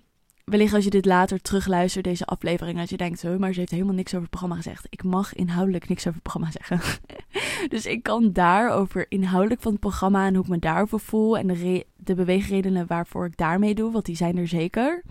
wellicht 0.44 0.74
als 0.74 0.84
je 0.84 0.90
dit 0.90 1.04
later 1.04 1.40
terugluistert, 1.40 2.04
deze 2.04 2.24
aflevering, 2.24 2.78
dat 2.78 2.90
je 2.90 2.96
denkt, 2.96 3.24
oh, 3.24 3.36
maar 3.36 3.52
ze 3.52 3.58
heeft 3.58 3.70
helemaal 3.70 3.94
niks 3.94 4.10
over 4.10 4.20
het 4.20 4.30
programma 4.30 4.56
gezegd. 4.56 4.86
Ik 4.88 5.04
mag 5.04 5.34
inhoudelijk 5.34 5.88
niks 5.88 6.06
over 6.06 6.20
het 6.22 6.22
programma 6.22 6.50
zeggen. 6.50 7.00
dus 7.74 7.86
ik 7.86 8.02
kan 8.02 8.32
daar 8.32 8.70
over 8.70 9.06
inhoudelijk 9.08 9.60
van 9.60 9.72
het 9.72 9.80
programma 9.80 10.26
en 10.26 10.34
hoe 10.34 10.44
ik 10.44 10.50
me 10.50 10.58
daarover 10.58 11.00
voel 11.00 11.38
en 11.38 11.46
de, 11.46 11.86
de 11.96 12.14
beweegredenen 12.14 12.86
waarvoor 12.86 13.26
ik 13.26 13.36
daarmee 13.36 13.74
doe, 13.74 13.92
want 13.92 14.04
die 14.04 14.16
zijn 14.16 14.36
er 14.36 14.48
zeker, 14.48 15.02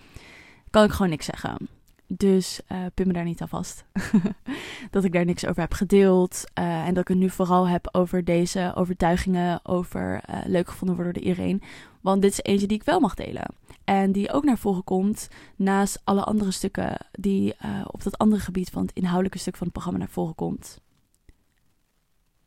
kan 0.70 0.84
ik 0.84 0.92
gewoon 0.92 1.10
niks 1.10 1.26
zeggen. 1.26 1.58
Dus 2.08 2.62
uh, 2.72 3.06
me 3.06 3.14
daar 3.14 3.24
niet 3.24 3.42
aan 3.42 3.48
vast. 3.48 3.86
dat 4.92 5.04
ik 5.04 5.14
daar 5.14 5.26
niks 5.26 5.46
over 5.46 5.62
heb 5.62 5.74
gedeeld. 5.74 6.44
Uh, 6.60 6.88
en 6.88 6.94
dat 6.94 7.02
ik 7.02 7.08
het 7.08 7.18
nu 7.18 7.30
vooral 7.30 7.68
heb 7.68 7.90
over 7.92 8.24
deze 8.24 8.72
overtuigingen. 8.76 9.60
Over 9.64 10.22
uh, 10.30 10.36
leuk 10.46 10.70
gevonden 10.70 10.96
worden 10.96 11.14
door 11.14 11.24
iedereen. 11.24 11.62
Want 12.02 12.22
dit 12.22 12.32
is 12.32 12.42
eentje 12.42 12.68
die 12.68 12.78
ik 12.78 12.84
wel 12.84 13.00
mag 13.00 13.14
delen. 13.14 13.46
En 13.84 14.12
die 14.12 14.32
ook 14.32 14.44
naar 14.44 14.58
voren 14.58 14.84
komt 14.84 15.30
naast 15.56 16.02
alle 16.04 16.24
andere 16.24 16.52
stukken 16.52 16.98
die 17.12 17.56
uh, 17.66 17.82
op 17.92 18.04
dat 18.04 18.18
andere 18.18 18.42
gebied 18.42 18.70
van 18.70 18.82
het 18.82 18.96
inhoudelijke 18.96 19.38
stuk 19.38 19.56
van 19.56 19.64
het 19.64 19.74
programma 19.74 20.00
naar 20.00 20.10
voren 20.10 20.36
komt. 20.36 20.82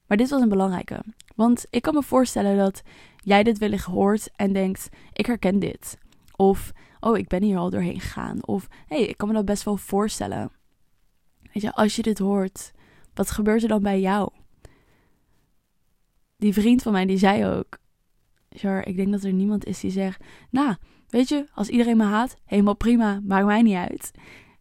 Maar 0.07 0.17
dit 0.17 0.31
was 0.31 0.41
een 0.41 0.49
belangrijke. 0.49 1.03
Want 1.35 1.67
ik 1.71 1.83
kan 1.83 1.95
me 1.95 2.03
voorstellen 2.03 2.57
dat 2.57 2.83
jij 3.17 3.43
dit 3.43 3.59
wellicht 3.59 3.85
hoort 3.85 4.31
en 4.37 4.53
denkt: 4.53 4.89
ik 5.13 5.27
herken 5.27 5.59
dit. 5.59 5.99
Of 6.37 6.73
oh, 7.01 7.19
ik 7.19 7.29
ben 7.29 7.43
hier 7.43 7.59
al 7.59 7.71
doorheen 7.71 8.01
gegaan. 8.01 8.47
Of 8.47 8.69
hé, 8.87 8.97
hey, 8.97 9.07
ik 9.07 9.17
kan 9.17 9.29
me 9.29 9.35
dat 9.35 9.45
best 9.45 9.63
wel 9.63 9.77
voorstellen. 9.77 10.51
Weet 11.53 11.63
je, 11.63 11.75
als 11.75 11.97
je 11.97 12.03
dit 12.03 12.19
hoort, 12.19 12.73
wat 13.15 13.31
gebeurt 13.31 13.63
er 13.63 13.69
dan 13.69 13.83
bij 13.83 14.01
jou? 14.01 14.31
Die 16.37 16.53
vriend 16.53 16.83
van 16.83 16.93
mij 16.93 17.07
die 17.07 17.19
zei 17.19 17.47
ook: 17.47 17.79
ik 18.85 18.97
denk 18.97 19.11
dat 19.13 19.25
er 19.25 19.33
niemand 19.33 19.65
is 19.65 19.81
die 19.81 19.91
zegt, 19.91 20.25
nou, 20.51 20.75
weet 21.09 21.29
je, 21.29 21.47
als 21.55 21.69
iedereen 21.69 21.97
me 21.97 22.05
haat, 22.05 22.37
helemaal 22.45 22.77
prima, 22.77 23.21
maakt 23.25 23.47
mij 23.47 23.63
niet 23.63 23.77
uit. 23.77 24.11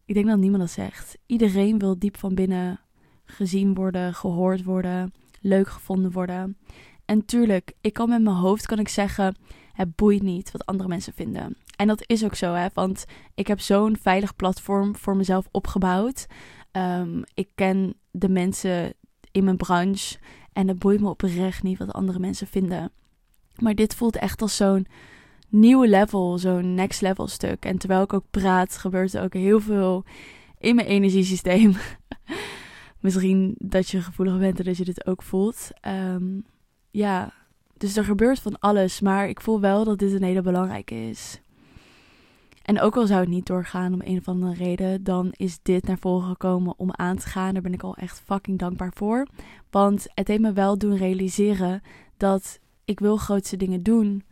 Ik 0.04 0.14
denk 0.14 0.26
dat 0.26 0.38
niemand 0.38 0.62
dat 0.62 0.70
zegt. 0.70 1.18
Iedereen 1.26 1.78
wil 1.78 1.98
diep 1.98 2.16
van 2.16 2.34
binnen 2.34 2.80
gezien 3.24 3.74
worden, 3.74 4.14
gehoord 4.14 4.64
worden, 4.64 5.12
leuk 5.40 5.68
gevonden 5.68 6.12
worden. 6.12 6.56
En 7.04 7.24
tuurlijk, 7.24 7.72
ik 7.80 7.92
kan 7.92 8.08
met 8.08 8.22
mijn 8.22 8.36
hoofd 8.36 8.66
kan 8.66 8.78
ik 8.78 8.88
zeggen, 8.88 9.36
het 9.72 9.96
boeit 9.96 10.22
niet 10.22 10.50
wat 10.50 10.66
andere 10.66 10.88
mensen 10.88 11.12
vinden. 11.12 11.56
En 11.76 11.86
dat 11.86 12.04
is 12.06 12.24
ook 12.24 12.34
zo, 12.34 12.52
hè, 12.52 12.66
want 12.74 13.04
ik 13.34 13.46
heb 13.46 13.60
zo'n 13.60 13.96
veilig 14.00 14.36
platform 14.36 14.96
voor 14.96 15.16
mezelf 15.16 15.48
opgebouwd. 15.50 16.26
Ehm, 16.70 17.22
ik 17.34 17.48
ken 17.54 17.94
de 18.10 18.28
mensen 18.28 18.94
in 19.30 19.44
mijn 19.44 19.56
branche 19.56 20.18
en 20.52 20.68
het 20.68 20.78
boeit 20.78 21.00
me 21.00 21.08
oprecht 21.08 21.62
niet 21.62 21.78
wat 21.78 21.92
andere 21.92 22.18
mensen 22.18 22.46
vinden. 22.46 22.92
Maar 23.56 23.74
dit 23.74 23.94
voelt 23.94 24.16
echt 24.16 24.42
als 24.42 24.56
zo'n 24.56 24.86
nieuwe 25.48 25.88
level, 25.88 26.38
zo'n 26.38 26.74
next 26.74 27.00
level 27.00 27.26
stuk. 27.26 27.64
En 27.64 27.78
terwijl 27.78 28.02
ik 28.02 28.12
ook 28.12 28.24
praat, 28.30 28.76
gebeurt 28.76 29.14
er 29.14 29.22
ook 29.22 29.34
heel 29.34 29.60
veel 29.60 30.04
in 30.58 30.74
mijn 30.74 30.86
energiesysteem. 30.86 31.74
Misschien 33.00 33.54
dat 33.58 33.88
je 33.88 34.00
gevoelig 34.00 34.38
bent 34.38 34.58
en 34.58 34.64
dat 34.64 34.76
je 34.76 34.84
dit 34.84 35.06
ook 35.06 35.22
voelt. 35.22 35.70
Um, 36.14 36.44
ja, 36.90 37.32
dus 37.76 37.96
er 37.96 38.04
gebeurt 38.04 38.40
van 38.40 38.58
alles, 38.58 39.00
maar 39.00 39.28
ik 39.28 39.40
voel 39.40 39.60
wel 39.60 39.84
dat 39.84 39.98
dit 39.98 40.12
een 40.12 40.22
hele 40.22 40.42
belangrijke 40.42 41.08
is. 41.08 41.40
En 42.62 42.80
ook 42.80 42.96
al 42.96 43.06
zou 43.06 43.20
het 43.20 43.28
niet 43.28 43.46
doorgaan 43.46 43.92
om 43.92 44.00
een 44.04 44.18
of 44.18 44.28
andere 44.28 44.54
reden, 44.54 45.04
dan 45.04 45.32
is 45.32 45.58
dit 45.62 45.86
naar 45.86 45.98
voren 45.98 46.28
gekomen 46.28 46.74
om 46.76 46.92
aan 46.92 47.16
te 47.16 47.26
gaan. 47.26 47.52
Daar 47.52 47.62
ben 47.62 47.72
ik 47.72 47.82
al 47.82 47.96
echt 47.96 48.22
fucking 48.24 48.58
dankbaar 48.58 48.92
voor. 48.94 49.26
Want 49.70 50.06
het 50.14 50.28
heeft 50.28 50.40
me 50.40 50.52
wel 50.52 50.78
doen 50.78 50.96
realiseren 50.96 51.82
dat 52.16 52.60
ik 52.84 53.00
wil 53.00 53.16
grootste 53.16 53.56
dingen 53.56 53.82
doen. 53.82 54.22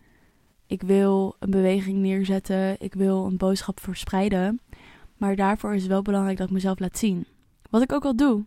Ik 0.66 0.83
wil 0.83 1.37
een 1.38 1.50
beweging 1.50 1.99
neerzetten. 1.99 2.80
Ik 2.80 2.94
wil 2.94 3.25
een 3.25 3.37
boodschap 3.37 3.80
verspreiden. 3.80 4.61
Maar 5.16 5.37
daarvoor 5.37 5.75
is 5.75 5.83
het 5.83 5.90
wel 5.90 6.02
belangrijk 6.02 6.38
dat 6.38 6.47
ik 6.47 6.52
mezelf 6.52 6.78
laat 6.78 6.99
zien. 6.99 7.26
Wat 7.71 7.83
ik 7.83 7.92
ook 7.92 8.04
al 8.04 8.16
doe. 8.16 8.44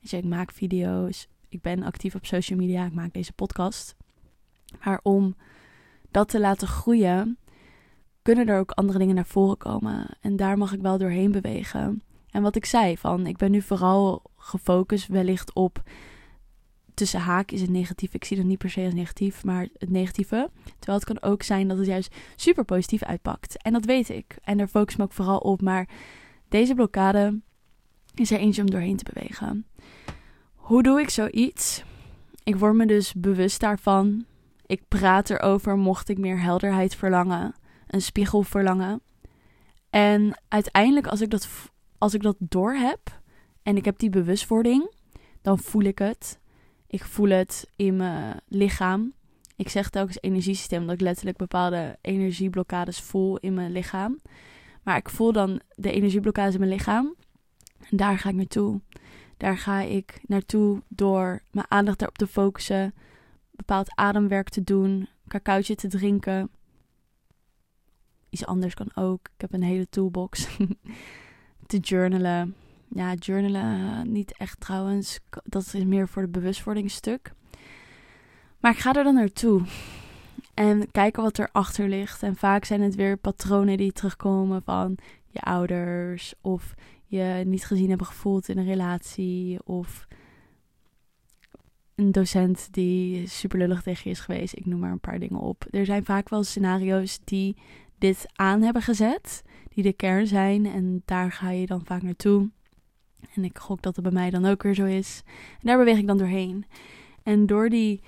Weet 0.00 0.10
je, 0.10 0.16
ik 0.16 0.24
maak 0.24 0.52
video's. 0.52 1.28
Ik 1.48 1.60
ben 1.60 1.82
actief 1.82 2.14
op 2.14 2.26
social 2.26 2.58
media. 2.58 2.86
Ik 2.86 2.94
maak 2.94 3.12
deze 3.12 3.32
podcast. 3.32 3.96
Maar 4.84 5.00
om 5.02 5.36
dat 6.10 6.28
te 6.28 6.40
laten 6.40 6.68
groeien, 6.68 7.38
kunnen 8.22 8.48
er 8.48 8.58
ook 8.58 8.70
andere 8.70 8.98
dingen 8.98 9.14
naar 9.14 9.26
voren 9.26 9.56
komen. 9.56 10.06
En 10.20 10.36
daar 10.36 10.58
mag 10.58 10.72
ik 10.72 10.80
wel 10.80 10.98
doorheen 10.98 11.32
bewegen. 11.32 12.02
En 12.30 12.42
wat 12.42 12.56
ik 12.56 12.64
zei, 12.64 12.98
van 12.98 13.26
ik 13.26 13.36
ben 13.36 13.50
nu 13.50 13.62
vooral 13.62 14.22
gefocust 14.36 15.08
wellicht 15.08 15.54
op 15.54 15.82
tussen 17.02 17.20
haak 17.20 17.50
is 17.50 17.60
het 17.60 17.70
negatief. 17.70 18.14
Ik 18.14 18.24
zie 18.24 18.36
dat 18.36 18.46
niet 18.46 18.58
per 18.58 18.70
se 18.70 18.84
als 18.84 18.94
negatief, 18.94 19.44
maar 19.44 19.68
het 19.78 19.90
negatieve. 19.90 20.50
Terwijl 20.78 20.98
het 20.98 21.04
kan 21.04 21.22
ook 21.30 21.42
zijn 21.42 21.68
dat 21.68 21.78
het 21.78 21.86
juist 21.86 22.14
super 22.36 22.64
positief 22.64 23.02
uitpakt. 23.02 23.62
En 23.62 23.72
dat 23.72 23.84
weet 23.84 24.08
ik. 24.08 24.36
En 24.42 24.58
daar 24.58 24.68
focus 24.68 24.96
me 24.96 25.04
ook 25.04 25.12
vooral 25.12 25.38
op. 25.38 25.62
Maar 25.62 25.88
deze 26.48 26.74
blokkade 26.74 27.40
is 28.14 28.30
er 28.30 28.38
eentje 28.38 28.62
om 28.62 28.70
doorheen 28.70 28.96
te 28.96 29.10
bewegen. 29.12 29.66
Hoe 30.54 30.82
doe 30.82 31.00
ik 31.00 31.10
zoiets? 31.10 31.84
Ik 32.44 32.56
word 32.56 32.74
me 32.74 32.86
dus 32.86 33.14
bewust 33.14 33.60
daarvan. 33.60 34.24
Ik 34.66 34.82
praat 34.88 35.30
erover 35.30 35.76
mocht 35.76 36.08
ik 36.08 36.18
meer 36.18 36.40
helderheid 36.40 36.94
verlangen, 36.94 37.54
een 37.86 38.02
spiegel 38.02 38.42
verlangen. 38.42 39.02
En 39.90 40.40
uiteindelijk, 40.48 41.06
als 41.06 41.20
ik 41.20 41.30
dat, 41.30 41.48
als 41.98 42.14
ik 42.14 42.22
dat 42.22 42.36
door 42.38 42.72
heb 42.72 43.20
en 43.62 43.76
ik 43.76 43.84
heb 43.84 43.98
die 43.98 44.10
bewustwording, 44.10 44.94
dan 45.40 45.58
voel 45.58 45.82
ik 45.82 45.98
het. 45.98 46.40
Ik 46.92 47.04
voel 47.04 47.28
het 47.28 47.68
in 47.76 47.96
mijn 47.96 48.40
lichaam. 48.48 49.12
Ik 49.56 49.68
zeg 49.68 49.90
telkens 49.90 50.18
energiesysteem, 50.20 50.86
dat 50.86 50.94
ik 50.94 51.00
letterlijk 51.00 51.36
bepaalde 51.36 51.98
energieblokkades 52.00 53.00
voel 53.00 53.38
in 53.38 53.54
mijn 53.54 53.72
lichaam. 53.72 54.20
Maar 54.82 54.96
ik 54.96 55.08
voel 55.08 55.32
dan 55.32 55.60
de 55.74 55.92
energieblokkades 55.92 56.54
in 56.54 56.60
mijn 56.60 56.72
lichaam. 56.72 57.14
En 57.90 57.96
daar 57.96 58.18
ga 58.18 58.28
ik 58.28 58.34
naartoe. 58.34 58.80
Daar 59.36 59.58
ga 59.58 59.80
ik 59.80 60.20
naartoe 60.26 60.82
door 60.88 61.42
mijn 61.50 61.66
aandacht 61.68 62.02
erop 62.02 62.18
te 62.18 62.26
focussen, 62.26 62.94
bepaald 63.50 63.92
ademwerk 63.94 64.48
te 64.48 64.64
doen, 64.64 65.08
cacaotje 65.28 65.74
te 65.74 65.88
drinken. 65.88 66.50
Iets 68.28 68.46
anders 68.46 68.74
kan 68.74 68.90
ook. 68.94 69.28
Ik 69.34 69.40
heb 69.40 69.52
een 69.52 69.62
hele 69.62 69.88
toolbox. 69.88 70.46
te 71.66 71.78
journalen. 71.78 72.54
Ja, 72.94 73.14
journalen 73.14 74.12
niet 74.12 74.36
echt 74.36 74.60
trouwens. 74.60 75.20
Dat 75.44 75.74
is 75.74 75.84
meer 75.84 76.08
voor 76.08 76.22
de 76.22 76.28
bewustwordingsstuk. 76.28 77.32
Maar 78.60 78.72
ik 78.72 78.78
ga 78.78 78.92
er 78.92 79.04
dan 79.04 79.14
naartoe. 79.14 79.62
En 80.54 80.90
kijken 80.90 81.22
wat 81.22 81.38
erachter 81.38 81.88
ligt. 81.88 82.22
En 82.22 82.36
vaak 82.36 82.64
zijn 82.64 82.80
het 82.80 82.94
weer 82.94 83.16
patronen 83.16 83.76
die 83.76 83.92
terugkomen 83.92 84.62
van 84.62 84.98
je 85.28 85.40
ouders. 85.40 86.34
Of 86.40 86.74
je 87.06 87.42
niet 87.46 87.66
gezien 87.66 87.88
hebben 87.88 88.06
gevoeld 88.06 88.48
in 88.48 88.58
een 88.58 88.64
relatie. 88.64 89.58
Of 89.64 90.06
een 91.94 92.12
docent 92.12 92.68
die 92.72 93.26
super 93.28 93.58
lullig 93.58 93.82
tegen 93.82 94.02
je 94.04 94.10
is 94.10 94.20
geweest. 94.20 94.56
Ik 94.56 94.66
noem 94.66 94.80
maar 94.80 94.92
een 94.92 95.00
paar 95.00 95.18
dingen 95.18 95.40
op. 95.40 95.66
Er 95.70 95.84
zijn 95.84 96.04
vaak 96.04 96.28
wel 96.28 96.42
scenario's 96.42 97.20
die 97.24 97.56
dit 97.98 98.26
aan 98.32 98.62
hebben 98.62 98.82
gezet. 98.82 99.42
Die 99.68 99.82
de 99.82 99.92
kern 99.92 100.26
zijn. 100.26 100.66
En 100.66 101.02
daar 101.04 101.32
ga 101.32 101.50
je 101.50 101.66
dan 101.66 101.84
vaak 101.84 102.02
naartoe. 102.02 102.50
En 103.34 103.44
ik 103.44 103.58
gok 103.58 103.82
dat 103.82 103.96
het 103.96 104.04
bij 104.04 104.12
mij 104.12 104.30
dan 104.30 104.44
ook 104.44 104.62
weer 104.62 104.74
zo 104.74 104.84
is. 104.84 105.22
En 105.52 105.66
daar 105.66 105.78
beweeg 105.78 105.98
ik 105.98 106.06
dan 106.06 106.18
doorheen. 106.18 106.64
En 107.22 107.46
door 107.46 107.68
die 107.68 108.00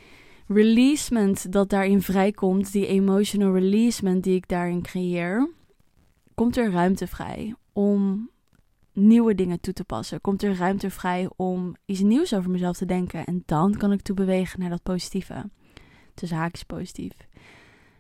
releasement 0.47 1.53
dat 1.53 1.71
daarin 1.71 2.03
vrijkomt, 2.03 2.73
die 2.73 2.87
emotional 2.87 3.55
releasement 3.55 4.25
die 4.25 4.35
ik 4.35 4.49
daarin 4.49 4.83
creëer, 4.83 5.51
komt 6.35 6.57
er 6.57 6.71
ruimte 6.71 7.07
vrij 7.07 7.55
om 7.73 8.31
nieuwe 8.93 9.35
dingen 9.35 9.61
toe 9.61 9.73
te 9.73 9.85
passen. 9.85 10.21
Komt 10.21 10.43
er 10.43 10.57
ruimte 10.57 10.91
vrij 10.91 11.31
om 11.37 11.77
iets 11.85 12.01
nieuws 12.01 12.35
over 12.35 12.51
mezelf 12.51 12.77
te 12.77 12.85
denken. 12.85 13.25
En 13.25 13.43
dan 13.47 13.77
kan 13.77 13.93
ik 13.93 14.03
toe 14.03 14.17
bewegen 14.17 14.61
naar 14.61 14.71
dat 14.71 14.83
positieve. 14.83 15.51
Tussen 16.15 16.39
haakjes 16.39 16.63
positief. 16.63 17.13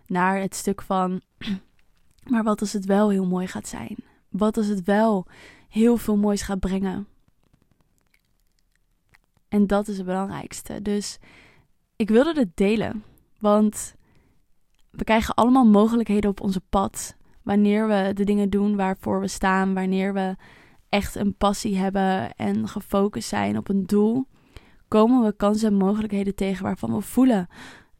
Naar 0.06 0.40
het 0.40 0.54
stuk 0.54 0.82
van, 0.82 1.20
maar 2.30 2.42
wat 2.42 2.60
als 2.60 2.72
het 2.72 2.84
wel 2.84 3.10
heel 3.10 3.26
mooi 3.26 3.46
gaat 3.46 3.68
zijn? 3.68 3.96
Wat 4.28 4.56
als 4.56 4.66
het 4.66 4.84
wel 4.84 5.26
heel 5.74 5.96
veel 5.96 6.16
moois 6.16 6.42
gaat 6.42 6.60
brengen? 6.60 7.06
En 9.48 9.66
dat 9.66 9.88
is 9.88 9.96
het 9.96 10.06
belangrijkste. 10.06 10.82
Dus 10.82 11.18
ik 11.96 12.08
wilde 12.08 12.40
het 12.40 12.56
delen. 12.56 13.04
Want 13.38 13.94
we 14.90 15.04
krijgen 15.04 15.34
allemaal 15.34 15.66
mogelijkheden 15.66 16.30
op 16.30 16.40
onze 16.40 16.60
pad. 16.60 17.16
Wanneer 17.42 17.88
we 17.88 18.10
de 18.14 18.24
dingen 18.24 18.50
doen 18.50 18.76
waarvoor 18.76 19.20
we 19.20 19.28
staan. 19.28 19.74
Wanneer 19.74 20.14
we 20.14 20.36
echt 20.88 21.14
een 21.14 21.36
passie 21.36 21.76
hebben 21.76 22.34
en 22.34 22.68
gefocust 22.68 23.28
zijn 23.28 23.56
op 23.56 23.68
een 23.68 23.86
doel. 23.86 24.26
Komen 24.88 25.24
we 25.24 25.36
kansen 25.36 25.68
en 25.68 25.74
mogelijkheden 25.74 26.34
tegen 26.34 26.64
waarvan 26.64 26.94
we 26.94 27.00
voelen. 27.00 27.48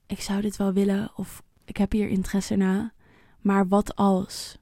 Ik 0.06 0.20
zou 0.20 0.40
dit 0.40 0.56
wel 0.56 0.72
willen 0.72 1.10
of 1.16 1.42
ik 1.64 1.76
heb 1.76 1.92
hier 1.92 2.08
interesse 2.08 2.56
na. 2.56 2.92
Maar 3.40 3.68
wat 3.68 3.96
als? 3.96 4.58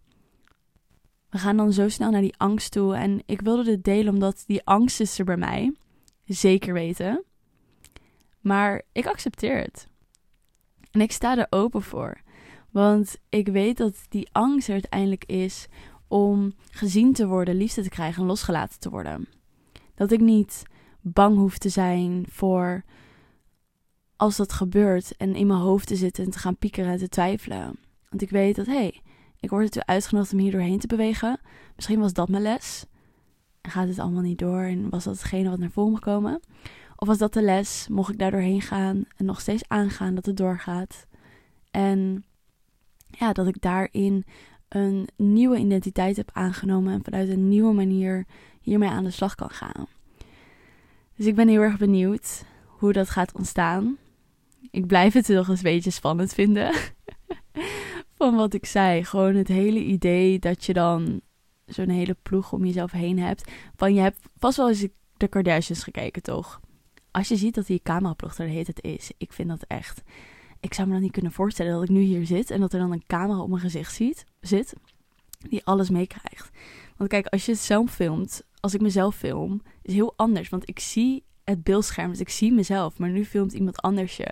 We 1.33 1.39
gaan 1.39 1.57
dan 1.57 1.73
zo 1.73 1.89
snel 1.89 2.11
naar 2.11 2.21
die 2.21 2.37
angst 2.37 2.73
toe. 2.73 2.95
En 2.95 3.23
ik 3.27 3.41
wilde 3.41 3.65
dit 3.65 3.85
delen 3.85 4.13
omdat 4.13 4.45
die 4.47 4.65
angst 4.65 5.01
is 5.01 5.19
er 5.19 5.25
bij 5.25 5.37
mij. 5.37 5.75
Zeker 6.25 6.73
weten. 6.73 7.25
Maar 8.41 8.83
ik 8.93 9.07
accepteer 9.07 9.59
het. 9.59 9.89
En 10.91 11.01
ik 11.01 11.13
sta 11.13 11.39
er 11.39 11.47
open 11.51 11.83
voor. 11.83 12.21
Want 12.71 13.17
ik 13.29 13.49
weet 13.49 13.77
dat 13.77 13.97
die 14.09 14.29
angst 14.33 14.67
er 14.67 14.73
uiteindelijk 14.73 15.25
is 15.25 15.67
om 16.09 16.53
gezien 16.71 17.13
te 17.13 17.27
worden, 17.27 17.55
liefde 17.55 17.83
te 17.83 17.89
krijgen 17.89 18.23
en 18.23 18.29
losgelaten 18.29 18.81
te 18.81 18.91
worden. 18.91 19.29
Dat 19.95 20.11
ik 20.11 20.21
niet 20.21 20.63
bang 21.01 21.37
hoef 21.37 21.59
te 21.59 21.69
zijn 21.69 22.27
voor 22.29 22.85
als 24.17 24.37
dat 24.37 24.53
gebeurt 24.53 25.17
en 25.17 25.35
in 25.35 25.47
mijn 25.47 25.61
hoofd 25.61 25.87
te 25.87 25.97
zitten 25.97 26.25
en 26.25 26.31
te 26.31 26.39
gaan 26.39 26.57
piekeren 26.57 26.93
en 26.93 26.99
te 26.99 27.09
twijfelen. 27.09 27.79
Want 28.09 28.23
ik 28.23 28.31
weet 28.31 28.57
dat, 28.57 28.67
hé, 28.67 28.73
hey, 28.73 29.01
ik 29.43 29.51
word 29.51 29.65
ertoe 29.65 29.87
uitgenodigd 29.87 30.33
om 30.33 30.39
hier 30.39 30.51
doorheen 30.51 30.79
te 30.79 30.87
bewegen. 30.87 31.41
Misschien 31.77 32.01
was 32.01 32.13
dat 32.13 32.29
mijn 32.29 32.43
les. 32.43 32.87
En 33.61 33.71
gaat 33.71 33.89
het 33.89 33.99
allemaal 33.99 34.23
niet 34.23 34.39
door 34.39 34.63
en 34.63 34.91
was 34.91 35.05
dat 35.05 35.15
hetgene 35.15 35.51
wat 35.51 35.59
naar 35.59 35.71
voren 35.71 35.91
moet 35.91 36.01
komen? 36.01 36.41
Of 36.97 37.09
was 37.09 37.19
dat 37.19 37.33
de 37.33 37.43
les? 37.43 37.87
Mocht 37.91 38.13
ik 38.13 38.19
daar 38.19 38.31
doorheen 38.31 38.61
gaan 38.61 39.05
en 39.17 39.25
nog 39.25 39.41
steeds 39.41 39.69
aangaan 39.69 40.15
dat 40.15 40.27
het 40.27 40.37
doorgaat? 40.37 41.07
En 41.71 42.25
ja, 43.11 43.33
dat 43.33 43.47
ik 43.47 43.61
daarin 43.61 44.25
een 44.69 45.09
nieuwe 45.17 45.59
identiteit 45.59 46.17
heb 46.17 46.31
aangenomen 46.33 46.93
en 46.93 47.05
vanuit 47.05 47.29
een 47.29 47.49
nieuwe 47.49 47.73
manier 47.73 48.27
hiermee 48.61 48.89
aan 48.89 49.05
de 49.05 49.11
slag 49.11 49.35
kan 49.35 49.51
gaan. 49.51 49.87
Dus 51.17 51.27
ik 51.27 51.35
ben 51.35 51.49
heel 51.49 51.61
erg 51.61 51.79
benieuwd 51.79 52.45
hoe 52.67 52.93
dat 52.93 53.11
gaat 53.11 53.33
ontstaan. 53.35 53.97
Ik 54.71 54.87
blijf 54.87 55.13
het 55.13 55.29
nog 55.29 55.49
eens 55.49 55.59
een 55.59 55.73
beetje 55.73 55.91
spannend 55.91 56.35
vinden. 56.35 56.75
Van 58.23 58.35
wat 58.35 58.55
ik 58.55 58.67
zei. 58.67 59.05
Gewoon 59.05 59.35
het 59.35 59.49
hele 59.49 59.85
idee 59.85 60.39
dat 60.39 60.65
je 60.65 60.73
dan 60.73 61.21
zo'n 61.67 61.89
hele 61.89 62.17
ploeg 62.23 62.53
om 62.53 62.65
jezelf 62.65 62.91
heen 62.91 63.19
hebt. 63.19 63.51
Van 63.77 63.95
je 63.95 64.01
hebt 64.01 64.19
vast 64.39 64.57
wel 64.57 64.69
eens 64.69 64.87
de 65.17 65.29
Kardashians 65.29 65.83
gekeken, 65.83 66.23
toch? 66.23 66.61
Als 67.11 67.29
je 67.29 67.37
ziet 67.37 67.55
dat 67.55 67.67
die 67.67 67.81
cameraploeg 67.83 68.39
er 68.39 68.47
heet 68.47 68.67
het 68.67 68.83
is. 68.83 69.11
Ik 69.19 69.33
vind 69.33 69.49
dat 69.49 69.65
echt 69.67 70.03
ik 70.63 70.75
zou 70.75 70.87
me 70.87 70.93
dan 70.93 71.03
niet 71.03 71.13
kunnen 71.13 71.33
voorstellen 71.33 71.73
dat 71.73 71.83
ik 71.83 71.89
nu 71.89 72.01
hier 72.01 72.27
zit 72.27 72.51
en 72.51 72.61
dat 72.61 72.73
er 72.73 72.79
dan 72.79 72.93
een 72.93 73.07
camera 73.07 73.41
op 73.41 73.49
mijn 73.49 73.61
gezicht 73.61 73.95
ziet, 73.95 74.25
zit 74.41 74.75
die 75.49 75.65
alles 75.65 75.91
meekrijgt. 75.91 76.51
Want 76.97 77.11
kijk, 77.11 77.27
als 77.27 77.47
je 77.47 77.53
het 77.53 77.61
zelf 77.61 77.93
filmt, 77.93 78.43
als 78.61 78.75
ik 78.75 78.81
mezelf 78.81 79.17
film, 79.17 79.63
is 79.83 79.95
heel 79.95 80.13
anders. 80.17 80.49
Want 80.49 80.69
ik 80.69 80.79
zie 80.79 81.25
het 81.45 81.63
beeldscherm, 81.63 82.11
dus 82.11 82.21
ik 82.21 82.29
zie 82.29 82.53
mezelf. 82.53 82.99
Maar 82.99 83.11
nu 83.11 83.25
filmt 83.25 83.53
iemand 83.53 83.81
anders 83.81 84.17
je. 84.17 84.29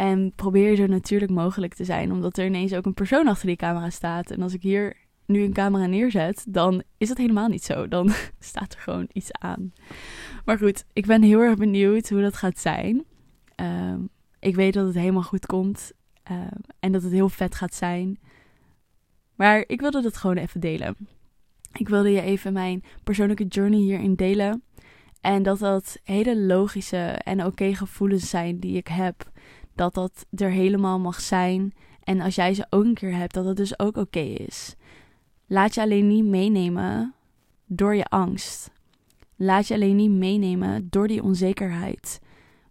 En 0.00 0.32
probeer 0.36 0.76
zo 0.76 0.86
natuurlijk 0.86 1.30
mogelijk 1.30 1.74
te 1.74 1.84
zijn, 1.84 2.12
omdat 2.12 2.38
er 2.38 2.46
ineens 2.46 2.74
ook 2.74 2.86
een 2.86 2.94
persoon 2.94 3.26
achter 3.26 3.46
die 3.46 3.56
camera 3.56 3.90
staat. 3.90 4.30
En 4.30 4.42
als 4.42 4.54
ik 4.54 4.62
hier 4.62 4.96
nu 5.26 5.42
een 5.42 5.52
camera 5.52 5.86
neerzet, 5.86 6.44
dan 6.48 6.82
is 6.98 7.08
dat 7.08 7.16
helemaal 7.16 7.48
niet 7.48 7.64
zo. 7.64 7.88
Dan 7.88 8.10
staat 8.38 8.74
er 8.74 8.80
gewoon 8.80 9.08
iets 9.12 9.32
aan. 9.32 9.72
Maar 10.44 10.58
goed, 10.58 10.84
ik 10.92 11.06
ben 11.06 11.22
heel 11.22 11.40
erg 11.40 11.56
benieuwd 11.56 12.08
hoe 12.08 12.20
dat 12.20 12.36
gaat 12.36 12.58
zijn. 12.58 13.04
Ehm, 13.54 14.00
ik 14.38 14.54
weet 14.54 14.74
dat 14.74 14.86
het 14.86 14.94
helemaal 14.94 15.22
goed 15.22 15.46
komt 15.46 15.92
ehm, 16.22 16.60
en 16.78 16.92
dat 16.92 17.02
het 17.02 17.12
heel 17.12 17.28
vet 17.28 17.54
gaat 17.54 17.74
zijn. 17.74 18.18
Maar 19.34 19.64
ik 19.66 19.80
wilde 19.80 20.02
dat 20.02 20.16
gewoon 20.16 20.36
even 20.36 20.60
delen. 20.60 20.96
Ik 21.72 21.88
wilde 21.88 22.10
je 22.10 22.22
even 22.22 22.52
mijn 22.52 22.84
persoonlijke 23.04 23.46
journey 23.46 23.78
hierin 23.80 24.14
delen. 24.14 24.62
En 25.20 25.42
dat 25.42 25.58
dat 25.58 26.00
hele 26.04 26.38
logische 26.38 26.98
en 27.06 27.44
oké 27.44 27.74
gevoelens 27.74 28.30
zijn 28.30 28.58
die 28.58 28.76
ik 28.76 28.88
heb. 28.88 29.30
Dat 29.80 29.94
dat 29.94 30.26
er 30.30 30.50
helemaal 30.50 30.98
mag 30.98 31.20
zijn. 31.20 31.74
En 32.02 32.20
als 32.20 32.34
jij 32.34 32.54
ze 32.54 32.66
ook 32.70 32.84
een 32.84 32.94
keer 32.94 33.14
hebt, 33.14 33.34
dat 33.34 33.44
dat 33.44 33.56
dus 33.56 33.78
ook 33.78 33.96
oké 33.96 34.20
is. 34.20 34.74
Laat 35.46 35.74
je 35.74 35.80
alleen 35.80 36.06
niet 36.06 36.24
meenemen 36.24 37.14
door 37.66 37.94
je 37.94 38.04
angst. 38.04 38.70
Laat 39.36 39.68
je 39.68 39.74
alleen 39.74 39.96
niet 39.96 40.10
meenemen 40.10 40.86
door 40.90 41.08
die 41.08 41.22
onzekerheid. 41.22 42.20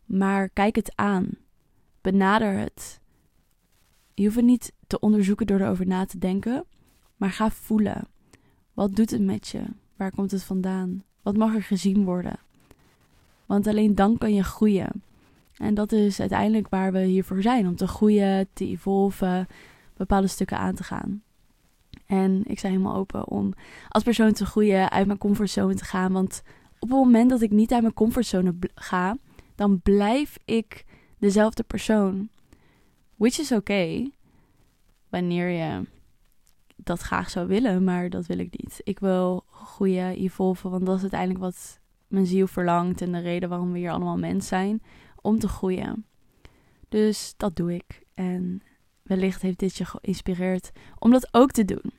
Maar 0.05 0.49
kijk 0.49 0.75
het 0.75 0.91
aan. 0.95 1.29
Benader 2.01 2.57
het. 2.57 2.99
Je 4.13 4.23
hoeft 4.23 4.35
het 4.35 4.45
niet 4.45 4.73
te 4.87 4.99
onderzoeken 4.99 5.47
door 5.47 5.59
erover 5.59 5.87
na 5.87 6.05
te 6.05 6.17
denken, 6.17 6.65
maar 7.15 7.31
ga 7.31 7.51
voelen. 7.51 8.07
Wat 8.73 8.95
doet 8.95 9.11
het 9.11 9.21
met 9.21 9.47
je? 9.47 9.61
Waar 9.95 10.11
komt 10.11 10.31
het 10.31 10.43
vandaan? 10.43 11.03
Wat 11.21 11.37
mag 11.37 11.55
er 11.55 11.63
gezien 11.63 12.03
worden? 12.03 12.39
Want 13.45 13.67
alleen 13.67 13.95
dan 13.95 14.17
kan 14.17 14.33
je 14.33 14.43
groeien. 14.43 15.03
En 15.59 15.73
dat 15.73 15.91
is 15.91 16.19
uiteindelijk 16.19 16.69
waar 16.69 16.91
we 16.91 16.99
hiervoor 16.99 17.41
zijn: 17.41 17.67
om 17.67 17.75
te 17.75 17.87
groeien, 17.87 18.47
te 18.53 18.65
evolven, 18.65 19.47
bepaalde 19.97 20.27
stukken 20.27 20.57
aan 20.57 20.75
te 20.75 20.83
gaan. 20.83 21.23
En 22.05 22.43
ik 22.45 22.59
sta 22.59 22.67
helemaal 22.67 22.95
open 22.95 23.27
om 23.27 23.53
als 23.89 24.03
persoon 24.03 24.33
te 24.33 24.45
groeien, 24.45 24.91
uit 24.91 25.07
mijn 25.07 25.17
comfortzone 25.17 25.75
te 25.75 25.85
gaan. 25.85 26.11
Want 26.11 26.41
op 26.79 26.89
het 26.89 26.97
moment 26.97 27.29
dat 27.29 27.41
ik 27.41 27.51
niet 27.51 27.71
uit 27.71 27.81
mijn 27.81 27.93
comfortzone 27.93 28.55
ga, 28.75 29.17
dan 29.55 29.81
blijf 29.81 30.37
ik 30.45 30.85
dezelfde 31.17 31.63
persoon. 31.63 32.29
Which 33.15 33.39
is 33.39 33.51
oké. 33.51 34.09
wanneer 35.09 35.49
je 35.49 35.85
dat 36.75 36.99
graag 36.99 37.29
zou 37.29 37.47
willen, 37.47 37.83
maar 37.83 38.09
dat 38.09 38.25
wil 38.25 38.39
ik 38.39 38.51
niet. 38.51 38.81
Ik 38.83 38.99
wil 38.99 39.43
groeien, 39.51 40.15
evolven, 40.15 40.69
want 40.69 40.85
dat 40.85 40.95
is 40.95 41.01
uiteindelijk 41.01 41.39
wat 41.39 41.79
mijn 42.07 42.25
ziel 42.25 42.47
verlangt 42.47 43.01
en 43.01 43.11
de 43.11 43.19
reden 43.19 43.49
waarom 43.49 43.71
we 43.71 43.77
hier 43.77 43.91
allemaal 43.91 44.17
mens 44.17 44.47
zijn, 44.47 44.81
om 45.21 45.39
te 45.39 45.47
groeien. 45.47 46.05
Dus 46.89 47.33
dat 47.37 47.55
doe 47.55 47.73
ik. 47.73 48.01
En 48.13 48.61
wellicht 49.01 49.41
heeft 49.41 49.59
dit 49.59 49.77
je 49.77 49.85
geïnspireerd 49.85 50.71
om 50.99 51.11
dat 51.11 51.29
ook 51.31 51.51
te 51.51 51.65
doen. 51.65 51.91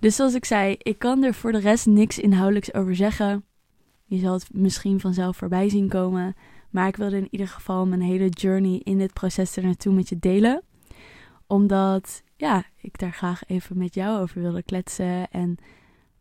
Dus 0.00 0.16
zoals 0.16 0.34
ik 0.34 0.44
zei, 0.44 0.76
ik 0.78 0.98
kan 0.98 1.22
er 1.22 1.34
voor 1.34 1.52
de 1.52 1.58
rest 1.58 1.86
niks 1.86 2.18
inhoudelijks 2.18 2.74
over 2.74 2.96
zeggen. 2.96 3.44
Je 4.04 4.18
zal 4.18 4.32
het 4.32 4.48
misschien 4.52 5.00
vanzelf 5.00 5.36
voorbij 5.36 5.68
zien 5.68 5.88
komen. 5.88 6.34
Maar 6.70 6.88
ik 6.88 6.96
wilde 6.96 7.16
in 7.16 7.28
ieder 7.30 7.48
geval 7.48 7.86
mijn 7.86 8.00
hele 8.00 8.28
journey 8.28 8.80
in 8.84 8.98
dit 8.98 9.12
proces 9.12 9.56
er 9.56 9.62
naartoe 9.62 9.92
met 9.92 10.08
je 10.08 10.18
delen. 10.18 10.62
Omdat, 11.46 12.22
ja, 12.36 12.64
ik 12.80 12.98
daar 12.98 13.12
graag 13.12 13.42
even 13.46 13.78
met 13.78 13.94
jou 13.94 14.20
over 14.20 14.42
wilde 14.42 14.62
kletsen. 14.62 15.30
En 15.30 15.56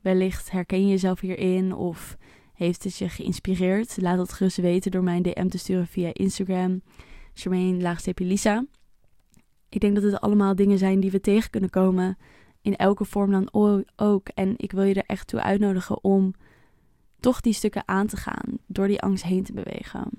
wellicht 0.01 0.51
herken 0.51 0.81
je 0.81 0.88
jezelf 0.88 1.19
hierin 1.19 1.75
of 1.75 2.18
heeft 2.61 2.83
het 2.83 2.97
je 2.97 3.09
geïnspireerd. 3.09 3.97
Laat 4.01 4.17
dat 4.17 4.33
gerust 4.33 4.57
weten 4.57 4.91
door 4.91 5.03
mij 5.03 5.15
een 5.15 5.21
DM 5.21 5.47
te 5.47 5.57
sturen 5.57 5.87
via 5.87 6.09
Instagram. 6.13 6.81
Charmaine 7.33 7.97
Lisa. 8.15 8.65
Ik 9.69 9.79
denk 9.81 9.95
dat 9.95 10.03
het 10.03 10.21
allemaal 10.21 10.55
dingen 10.55 10.77
zijn 10.77 11.00
die 11.00 11.11
we 11.11 11.19
tegen 11.19 11.50
kunnen 11.50 11.69
komen. 11.69 12.17
In 12.61 12.75
elke 12.75 13.05
vorm 13.05 13.31
dan 13.31 13.77
ook. 13.95 14.27
En 14.27 14.53
ik 14.57 14.71
wil 14.71 14.83
je 14.83 14.93
er 14.93 15.05
echt 15.05 15.27
toe 15.27 15.41
uitnodigen 15.41 16.03
om 16.03 16.33
toch 17.19 17.41
die 17.41 17.53
stukken 17.53 17.87
aan 17.87 18.07
te 18.07 18.17
gaan. 18.17 18.57
Door 18.67 18.87
die 18.87 19.01
angst 19.01 19.24
heen 19.24 19.43
te 19.43 19.53
bewegen. 19.53 20.09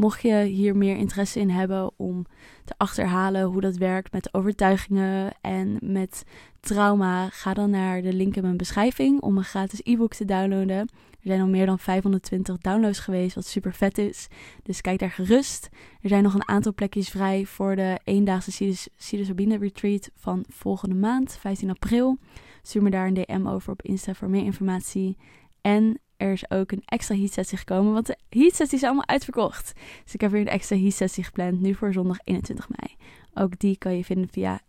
Mocht 0.00 0.22
je 0.22 0.42
hier 0.42 0.76
meer 0.76 0.96
interesse 0.96 1.40
in 1.40 1.50
hebben 1.50 1.90
om 1.96 2.26
te 2.64 2.74
achterhalen 2.76 3.42
hoe 3.42 3.60
dat 3.60 3.76
werkt 3.76 4.12
met 4.12 4.34
overtuigingen 4.34 5.32
en 5.40 5.78
met 5.80 6.24
trauma, 6.60 7.28
ga 7.28 7.54
dan 7.54 7.70
naar 7.70 8.02
de 8.02 8.12
link 8.12 8.36
in 8.36 8.42
mijn 8.42 8.56
beschrijving 8.56 9.20
om 9.20 9.36
een 9.36 9.44
gratis 9.44 9.80
e-book 9.82 10.14
te 10.14 10.24
downloaden. 10.24 10.76
Er 10.78 10.88
zijn 11.22 11.40
al 11.40 11.46
meer 11.46 11.66
dan 11.66 11.78
520 11.78 12.58
downloads 12.58 12.98
geweest, 12.98 13.34
wat 13.34 13.46
super 13.46 13.72
vet 13.72 13.98
is. 13.98 14.28
Dus 14.62 14.80
kijk 14.80 14.98
daar 14.98 15.10
gerust. 15.10 15.68
Er 16.00 16.08
zijn 16.08 16.22
nog 16.22 16.34
een 16.34 16.48
aantal 16.48 16.74
plekjes 16.74 17.08
vrij 17.08 17.46
voor 17.46 17.76
de 17.76 18.00
eendaagse 18.04 18.74
psilocybine 18.96 19.58
retreat 19.58 20.10
van 20.14 20.44
volgende 20.48 20.94
maand, 20.94 21.36
15 21.40 21.70
april. 21.70 22.18
Stuur 22.62 22.82
me 22.82 22.90
daar 22.90 23.06
een 23.06 23.14
DM 23.14 23.46
over 23.46 23.72
op 23.72 23.82
Insta 23.82 24.14
voor 24.14 24.30
meer 24.30 24.44
informatie. 24.44 25.16
En 25.60 26.00
er 26.20 26.32
is 26.32 26.50
ook 26.50 26.72
een 26.72 26.82
extra 26.84 27.16
heat 27.16 27.32
sessie 27.32 27.58
gekomen, 27.58 27.92
want 27.92 28.06
de 28.06 28.16
heat 28.28 28.54
sessie 28.54 28.78
is 28.78 28.84
allemaal 28.84 29.06
uitverkocht. 29.06 29.72
Dus 30.04 30.14
ik 30.14 30.20
heb 30.20 30.30
weer 30.30 30.40
een 30.40 30.48
extra 30.48 30.76
heat 30.76 30.92
sessie 30.92 31.24
gepland, 31.24 31.60
nu 31.60 31.74
voor 31.74 31.92
zondag 31.92 32.18
21 32.24 32.68
mei. 32.68 32.96
Ook 33.34 33.58
die 33.58 33.78
kan 33.78 33.96
je 33.96 34.04
vinden 34.04 34.28
via 34.28 34.60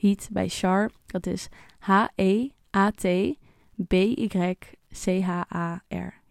heat 0.00 0.28
bij. 0.30 0.50
Dat 1.06 1.26
is 1.26 1.48
H-E-A-T-B-Y-C-H-A-R. 1.78 2.54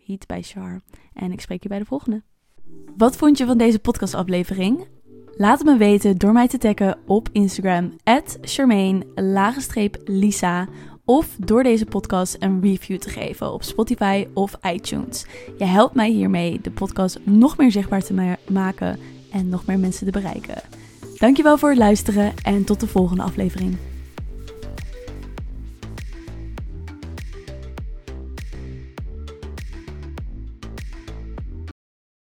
Heat 0.05 0.27
bij 0.27 0.41
Char. 0.41 0.81
En 1.13 1.31
ik 1.31 1.41
spreek 1.41 1.63
je 1.63 1.69
bij 1.69 1.79
de 1.79 1.85
volgende. 1.85 2.23
Wat 2.97 3.15
vond 3.15 3.37
je 3.37 3.45
van 3.45 3.57
deze 3.57 3.79
podcastaflevering? 3.79 4.87
Laat 5.37 5.57
het 5.57 5.67
me 5.67 5.77
weten 5.77 6.17
door 6.17 6.33
mij 6.33 6.47
te 6.47 6.57
taggen 6.57 6.97
op 7.05 7.29
Instagram, 7.31 7.95
at 8.03 8.37
Charmaine-Lisa 8.41 10.67
of 11.05 11.35
door 11.37 11.63
deze 11.63 11.85
podcast 11.85 12.35
een 12.39 12.61
review 12.61 12.97
te 12.97 13.09
geven 13.09 13.53
op 13.53 13.63
Spotify 13.63 14.27
of 14.33 14.57
iTunes. 14.73 15.25
Je 15.57 15.65
helpt 15.65 15.95
mij 15.95 16.09
hiermee 16.09 16.59
de 16.61 16.71
podcast 16.71 17.19
nog 17.23 17.57
meer 17.57 17.71
zichtbaar 17.71 18.03
te 18.03 18.37
maken 18.47 18.99
en 19.31 19.49
nog 19.49 19.65
meer 19.65 19.79
mensen 19.79 20.05
te 20.05 20.11
bereiken. 20.11 20.61
Dankjewel 21.17 21.57
voor 21.57 21.69
het 21.69 21.77
luisteren 21.77 22.33
en 22.43 22.63
tot 22.63 22.79
de 22.79 22.87
volgende 22.87 23.23
aflevering. 23.23 23.77